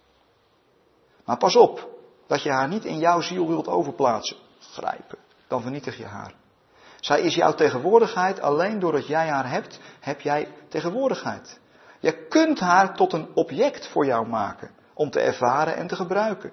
[1.25, 1.89] Maar pas op,
[2.27, 4.37] dat je haar niet in jouw ziel wilt overplaatsen.
[4.59, 5.19] Grijpen.
[5.49, 6.35] Dan vernietig je haar.
[7.01, 8.41] Zij is jouw tegenwoordigheid.
[8.41, 11.61] Alleen doordat jij haar hebt, heb jij tegenwoordigheid.
[12.01, 14.71] Je kunt haar tot een object voor jou maken.
[14.95, 16.53] Om te ervaren en te gebruiken.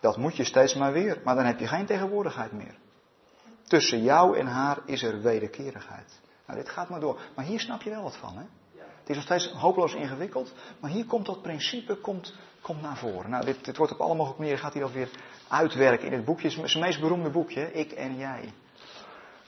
[0.00, 2.78] Dat moet je steeds maar weer, maar dan heb je geen tegenwoordigheid meer.
[3.66, 6.20] Tussen jou en haar is er wederkerigheid.
[6.46, 7.20] Nou, dit gaat maar door.
[7.34, 8.44] Maar hier snap je wel wat van, hè?
[9.06, 13.30] Het is nog steeds hopeloos ingewikkeld, maar hier komt dat principe komt, komt naar voren.
[13.30, 15.08] Nou, dit, dit wordt op alle mogelijke manieren, gaat hij dat weer
[15.48, 16.48] uitwerken in het boekje.
[16.48, 18.52] Het is zijn meest beroemde boekje, Ik en Jij.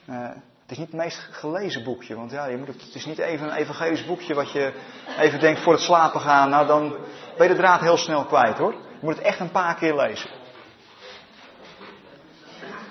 [0.09, 0.27] Uh,
[0.61, 3.17] het is niet het meest gelezen boekje, want ja, je moet het, het is niet
[3.17, 4.73] even een evangelisch boekje wat je
[5.17, 6.49] even denkt voor het slapen gaan.
[6.49, 6.89] Nou, dan
[7.37, 8.71] ben je de draad heel snel kwijt hoor.
[8.71, 10.29] Je moet het echt een paar keer lezen.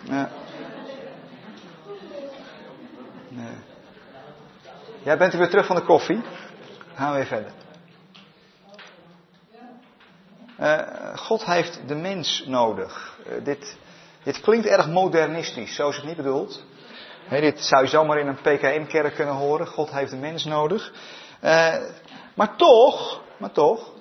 [0.05, 0.31] Ja.
[5.09, 6.23] Jij bent weer terug van de koffie.
[6.95, 7.53] Gaan we weer verder.
[10.61, 13.19] Uh, God heeft de mens nodig.
[13.27, 13.77] Uh, dit,
[14.23, 16.65] dit klinkt erg modernistisch, zo is het niet bedoeld.
[17.29, 19.67] Dit zou je zomaar in een PKM-kerk kunnen horen.
[19.67, 20.93] God heeft de mens nodig.
[21.45, 21.77] Uh,
[22.35, 23.93] maar toch, maar toch,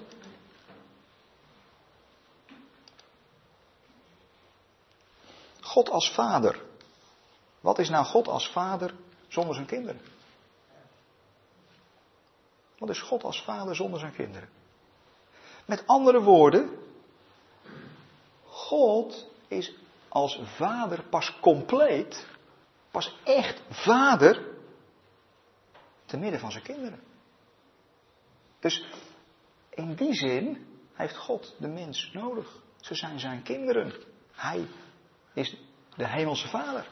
[5.61, 6.61] God als vader.
[7.59, 8.93] Wat is nou God als vader
[9.27, 10.16] zonder zijn kinderen?
[12.77, 14.49] Wat is God als vader zonder zijn kinderen?
[15.65, 16.69] Met andere woorden,
[18.43, 19.73] God is
[20.07, 22.27] als vader pas compleet,
[22.91, 24.55] pas echt vader,
[26.05, 26.99] te midden van zijn kinderen.
[28.59, 28.85] Dus
[29.69, 32.61] in die zin heeft God de mens nodig.
[32.79, 33.93] Ze zijn zijn kinderen.
[34.31, 34.67] Hij
[35.33, 35.57] is
[35.95, 36.87] de hemelse vader.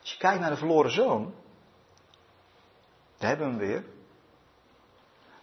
[0.00, 1.34] Als je kijkt naar de verloren zoon,
[3.18, 3.84] daar hebben we hem weer.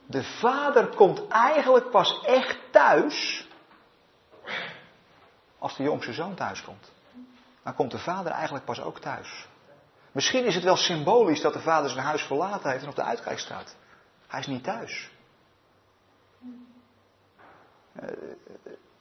[0.06, 3.48] De vader komt eigenlijk pas echt thuis
[5.60, 6.92] als de jongste zoon thuis komt.
[7.64, 9.48] Dan komt de vader eigenlijk pas ook thuis.
[10.12, 13.04] Misschien is het wel symbolisch dat de vader zijn huis verlaten heeft en op de
[13.04, 13.76] uitkijk staat.
[14.28, 15.12] Hij is niet thuis.
[18.02, 18.10] Uh,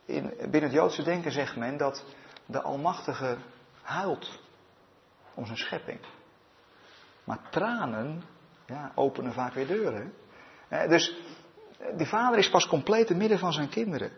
[0.05, 2.05] in, binnen het Joodse denken zegt men dat
[2.47, 3.37] de Almachtige
[3.83, 4.39] huilt
[5.35, 6.01] om zijn schepping.
[7.25, 8.23] Maar tranen
[8.67, 10.15] ja, openen vaak weer deuren.
[10.69, 11.17] dus
[11.97, 14.13] die vader is pas compleet in midden van zijn kinderen.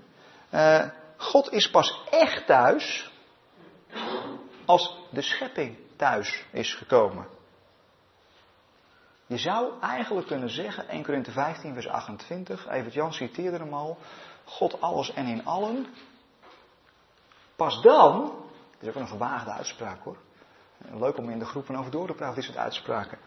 [0.50, 0.84] Uh,
[1.16, 3.12] God is pas echt thuis
[4.64, 7.26] als de schepping thuis is gekomen.
[9.26, 13.98] Je zou eigenlijk kunnen zeggen, 1 Korinthe 15, vers 28, even Jan citeerde hem al,
[14.44, 15.86] God alles en in allen.
[17.56, 18.32] Pas dan,
[18.78, 20.16] dit is ook een gewaagde uitspraak hoor,
[20.78, 23.18] leuk om in de groepen over door te praten, dit soort uitspraken.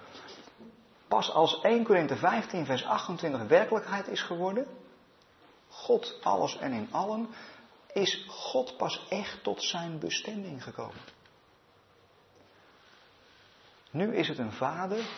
[1.10, 4.68] Pas als 1 Korinthe 15, vers 28 werkelijkheid is geworden,
[5.68, 7.28] God alles en in allen,
[7.94, 11.02] is God pas echt tot zijn bestemming gekomen.
[13.92, 15.10] Nu is het een vader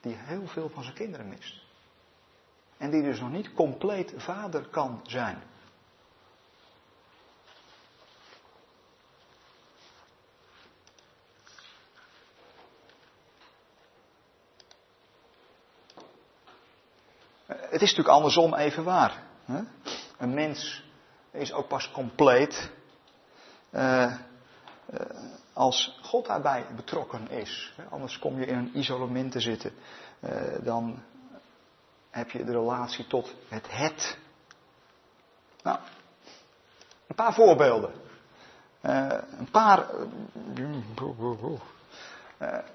[0.00, 1.62] die heel veel van zijn kinderen mist.
[2.76, 5.42] En die dus nog niet compleet vader kan zijn.
[17.60, 19.22] Het is natuurlijk andersom even waar.
[19.44, 19.60] Hè?
[20.18, 20.84] Een mens
[21.30, 22.70] is ook pas compleet
[23.70, 25.00] uh, uh,
[25.52, 27.74] als God daarbij betrokken is.
[27.90, 29.72] Anders kom je in een isolement te zitten.
[30.20, 30.30] Uh,
[30.62, 31.02] dan
[32.10, 34.18] heb je de relatie tot het het.
[35.62, 35.78] Nou,
[37.06, 37.90] een paar voorbeelden.
[38.80, 39.86] een paar,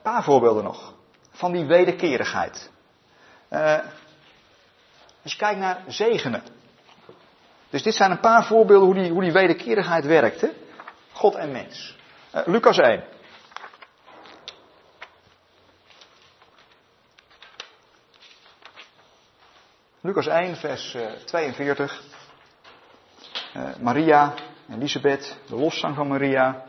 [0.01, 0.93] paar voorbeelden nog.
[1.31, 2.69] Van die wederkerigheid.
[5.23, 6.43] Als je kijkt naar zegenen.
[7.69, 10.41] Dus dit zijn een paar voorbeelden hoe die, hoe die wederkerigheid werkt.
[10.41, 10.49] Hè?
[11.11, 11.97] God en mens.
[12.35, 13.03] Uh, Lucas 1.
[20.01, 22.01] Lucas 1, vers 42.
[23.55, 24.33] Uh, eh, Maria,
[24.69, 26.63] Elisabeth, de loszang van Maria.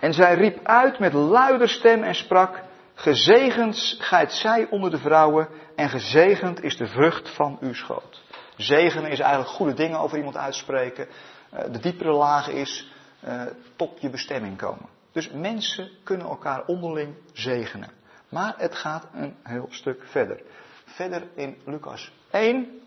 [0.00, 2.62] En zij riep uit met luider stem en sprak:
[2.94, 8.22] Gezegend zijt zij onder de vrouwen, en gezegend is de vrucht van uw schoot.
[8.56, 11.08] Zegenen is eigenlijk goede dingen over iemand uitspreken.
[11.54, 12.92] Uh, de diepere laag is
[13.24, 13.42] uh,
[13.76, 14.88] tot je bestemming komen.
[15.12, 17.90] Dus mensen kunnen elkaar onderling zegenen.
[18.28, 20.42] Maar het gaat een heel stuk verder.
[20.84, 22.80] Verder in Lucas 1,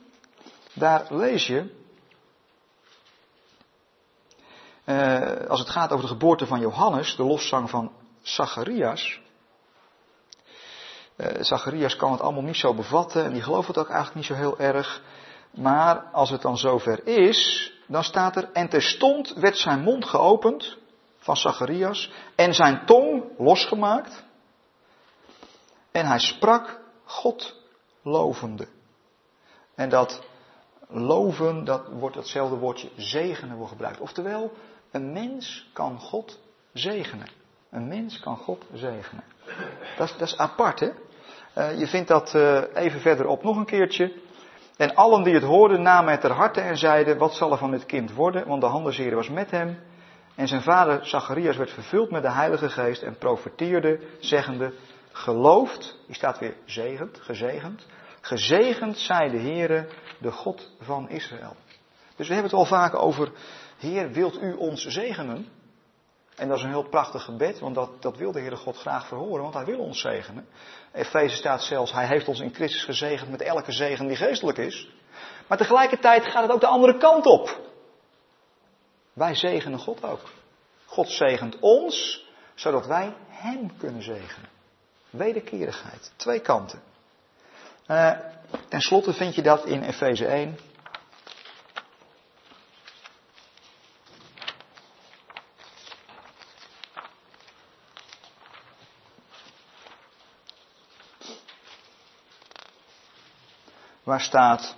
[0.74, 1.84] daar lees je.
[4.86, 7.92] Uh, als het gaat over de geboorte van Johannes, de loszang van
[8.22, 9.22] Zacharias.
[11.18, 14.26] Uh, Zacharias kan het allemaal niet zo bevatten en die gelooft het ook eigenlijk niet
[14.26, 15.02] zo heel erg.
[15.52, 20.78] Maar als het dan zover is, dan staat er, en terstond werd zijn mond geopend
[21.18, 24.24] van Zacharias en zijn tong losgemaakt.
[25.92, 27.56] En hij sprak God
[28.02, 28.68] lovende.
[29.76, 30.22] En dat
[30.88, 34.00] loven, dat wordt hetzelfde woordje zegenen wordt gebruikt.
[34.00, 34.52] Oftewel,
[34.92, 36.40] een mens kan God
[36.74, 37.28] zegenen.
[37.70, 39.24] Een mens kan God zegenen.
[39.98, 40.92] Dat dat is apart, hè?
[41.58, 44.14] Uh, je vindt dat uh, even verderop nog een keertje.
[44.78, 47.72] En allen die het hoorden namen het ter harte en zeiden, wat zal er van
[47.72, 48.48] dit kind worden?
[48.48, 49.80] Want de handelsheer was met hem.
[50.36, 54.74] En zijn vader Zacharias werd vervuld met de Heilige Geest en profeteerde, zeggende,
[55.12, 57.86] geloofd, die staat weer zegend, gezegend,
[58.22, 59.88] gezegend zij de Heere,
[60.20, 61.56] de God van Israël.
[62.16, 63.32] Dus we hebben het al vaak over,
[63.78, 65.48] Heer, wilt u ons zegenen?
[66.36, 69.08] En dat is een heel prachtig gebed, want dat, dat wil de Heere God graag
[69.08, 70.48] verhoren, want Hij wil ons zegenen.
[70.96, 74.88] Efeze staat zelfs, Hij heeft ons in Christus gezegend met elke zegen die geestelijk is.
[75.48, 77.60] Maar tegelijkertijd gaat het ook de andere kant op.
[79.14, 80.22] Wij zegenen God ook.
[80.86, 84.50] God zegent ons, zodat wij Hem kunnen zegenen.
[85.10, 86.82] Wederkerigheid, twee kanten.
[87.88, 88.12] Uh,
[88.68, 90.58] ten slotte vind je dat in Efeze 1,
[104.06, 104.76] waar staat,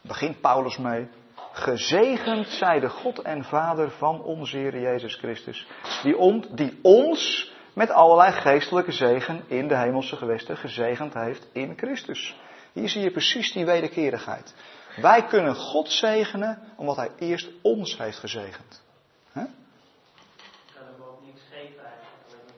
[0.00, 1.08] begint Paulus mee,
[1.52, 5.66] gezegend zij de God en Vader van onze Heer Jezus Christus,
[6.02, 12.36] die, die ons met allerlei geestelijke zegen in de hemelse gewesten gezegend heeft in Christus.
[12.72, 14.54] Hier zie je precies die wederkerigheid.
[14.96, 18.82] Wij kunnen God zegenen omdat Hij eerst ons heeft gezegend.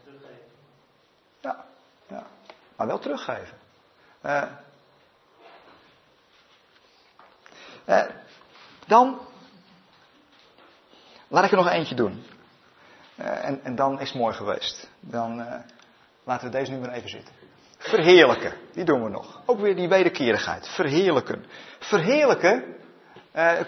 [0.05, 0.47] Teruggeven.
[1.41, 1.65] Ja,
[2.09, 2.27] ja,
[2.77, 3.59] maar wel teruggeven.
[4.25, 4.43] Uh,
[7.89, 8.03] Uh,
[8.87, 9.19] dan
[11.29, 12.25] laat ik er nog eentje doen.
[13.21, 14.89] Uh, en, en, dan is het mooi geweest.
[15.01, 15.55] Dan uh,
[16.25, 17.35] laten we deze nu maar even zitten.
[17.79, 19.41] Verheerlijken, die doen we nog.
[19.47, 20.69] Ook weer die wederkerigheid.
[20.69, 21.45] Verheerlijken.
[21.79, 22.65] Verheerlijken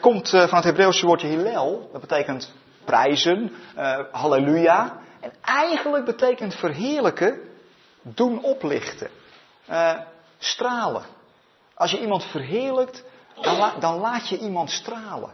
[0.00, 1.88] komt van het Hebreeuwse woordje hillel.
[1.92, 2.52] Dat betekent
[2.84, 3.52] prijzen,
[4.10, 4.98] halleluja.
[5.20, 7.40] En eigenlijk betekent verheerlijken
[8.02, 9.10] doen oplichten.
[10.38, 11.02] stralen.
[11.74, 13.04] Als je iemand verheerlijkt,
[13.40, 15.32] dan, dan laat je iemand stralen.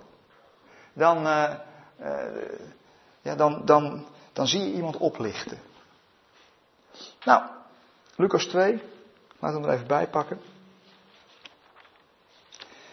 [0.93, 1.55] Dan, uh,
[2.01, 2.09] uh,
[3.23, 5.59] ja, dan, dan, dan zie je iemand oplichten.
[7.25, 7.43] Nou,
[8.17, 8.83] Lucas 2,
[9.39, 10.41] laten we hem er even bij pakken.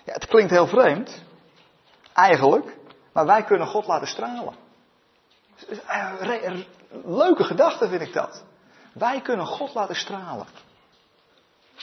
[0.05, 1.23] Ja, het klinkt heel vreemd,
[2.13, 2.77] eigenlijk,
[3.11, 4.55] maar wij kunnen God laten stralen.
[7.05, 8.43] Leuke gedachte vind ik dat.
[8.93, 10.47] Wij kunnen God laten stralen.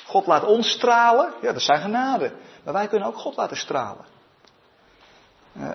[0.06, 2.32] God laat ons stralen, ja, dat zijn genade.
[2.66, 4.04] Maar wij kunnen ook God laten stralen.
[5.52, 5.70] Uh,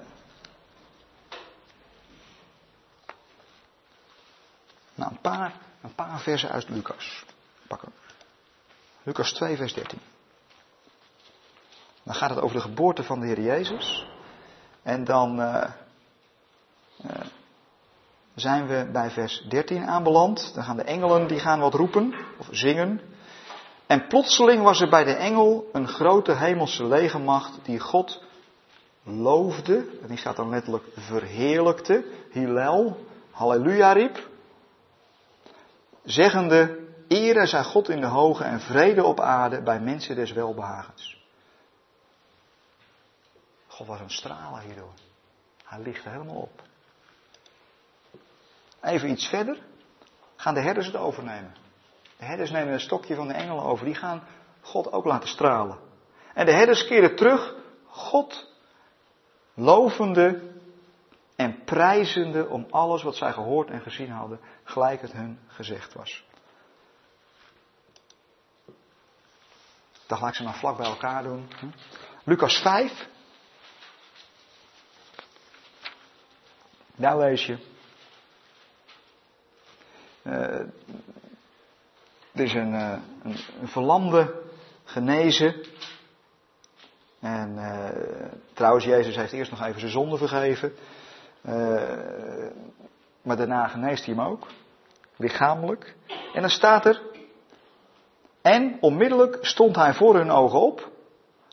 [4.95, 7.25] nou, een paar, een paar versen uit Lucas.
[7.67, 7.91] Pakken.
[9.03, 9.99] Lucas 2, vers 13.
[12.03, 14.07] Dan gaat het over de geboorte van de Heer Jezus.
[14.83, 15.63] En dan uh,
[17.05, 17.11] uh,
[18.35, 20.53] zijn we bij vers 13 aanbeland.
[20.53, 23.01] Dan gaan de engelen die gaan wat roepen of zingen.
[23.91, 28.23] En plotseling was er bij de engel een grote hemelse legermacht die God
[29.03, 29.85] loofde.
[30.01, 32.05] En die staat dan letterlijk verheerlijkte.
[32.29, 34.29] Hillel, halleluja riep.
[36.03, 41.25] Zeggende, ere zij God in de hoge en vrede op aarde bij mensen des welbehagens.
[43.67, 44.93] God was een stralen hierdoor.
[45.63, 46.61] Hij er helemaal op.
[48.81, 49.57] Even iets verder
[50.35, 51.60] gaan de herders het overnemen.
[52.21, 53.85] De herders nemen een stokje van de engelen over.
[53.85, 54.23] Die gaan
[54.61, 55.79] God ook laten stralen.
[56.33, 57.55] En de herders keren terug,
[57.85, 58.47] God
[59.53, 60.53] lovende
[61.35, 66.23] en prijzende om alles wat zij gehoord en gezien hadden, gelijk het hun gezegd was.
[70.07, 71.47] Dat laat ik ze nou vlak bij elkaar doen.
[72.23, 73.07] Lucas 5.
[76.95, 77.57] Daar lees je.
[80.23, 80.67] Uh,
[82.33, 82.73] er is een,
[83.61, 84.41] een verlamde
[84.83, 85.55] genezen.
[87.19, 87.89] En uh,
[88.53, 90.73] trouwens, Jezus heeft eerst nog even zijn zonde vergeven.
[93.21, 94.47] maar daarna geneest hij hem ook.
[95.15, 95.95] Lichamelijk.
[96.33, 97.01] En dan staat er.
[98.41, 100.91] En onmiddellijk stond hij voor hun ogen op.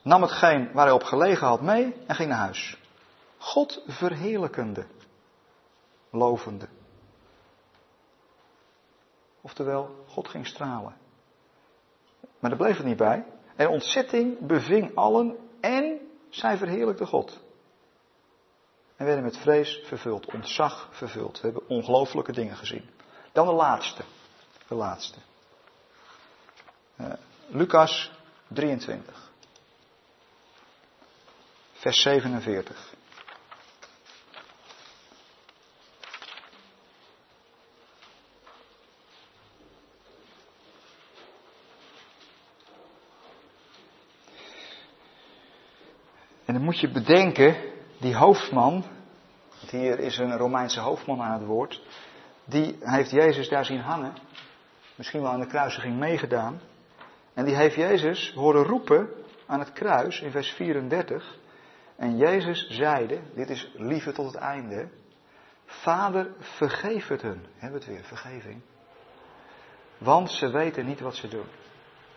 [0.03, 2.79] Nam hetgeen waar hij op gelegen had mee en ging naar huis.
[3.39, 4.87] God verheerlijkende.
[6.11, 6.69] Lovende.
[9.41, 10.97] Oftewel, God ging stralen.
[12.39, 13.25] Maar daar bleef het niet bij.
[13.57, 17.41] En ontzetting beving allen en zij verheerlijkte God.
[18.97, 21.41] En werden met vrees vervuld, ontzag vervuld.
[21.41, 22.91] We hebben ongelooflijke dingen gezien.
[23.33, 24.03] Dan de laatste.
[24.69, 25.19] De laatste.
[27.01, 27.13] Uh,
[27.49, 28.11] Lucas
[28.49, 29.31] 23.
[31.73, 32.95] Vers 47.
[46.69, 47.57] Moet je bedenken,
[47.99, 48.85] die hoofdman,
[49.71, 51.83] hier is een Romeinse hoofdman aan het woord,
[52.45, 54.15] die heeft Jezus daar zien hangen,
[54.95, 56.61] misschien wel aan de kruisiging meegedaan,
[57.35, 59.09] en die heeft Jezus horen roepen
[59.47, 61.39] aan het kruis in vers 34,
[61.97, 64.89] en Jezus zeide, dit is liefde tot het einde,
[65.65, 67.47] Vader, vergeef het hun.
[67.57, 68.61] Hebben we het weer, vergeving.
[69.99, 71.47] Want ze weten niet wat ze doen.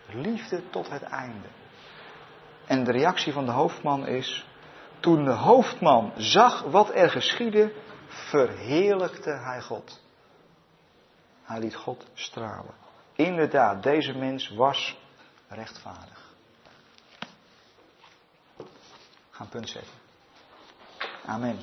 [0.06, 1.48] Liefde tot het einde.
[2.72, 4.46] En de reactie van de hoofdman is,
[5.00, 7.72] toen de hoofdman zag wat er geschiedde,
[8.06, 10.00] verheerlijkte hij God.
[11.42, 12.74] Hij liet God stralen.
[13.14, 14.96] Inderdaad, deze mens was
[15.48, 16.34] rechtvaardig.
[19.30, 19.94] Gaan punt zetten.
[21.26, 21.58] Amen.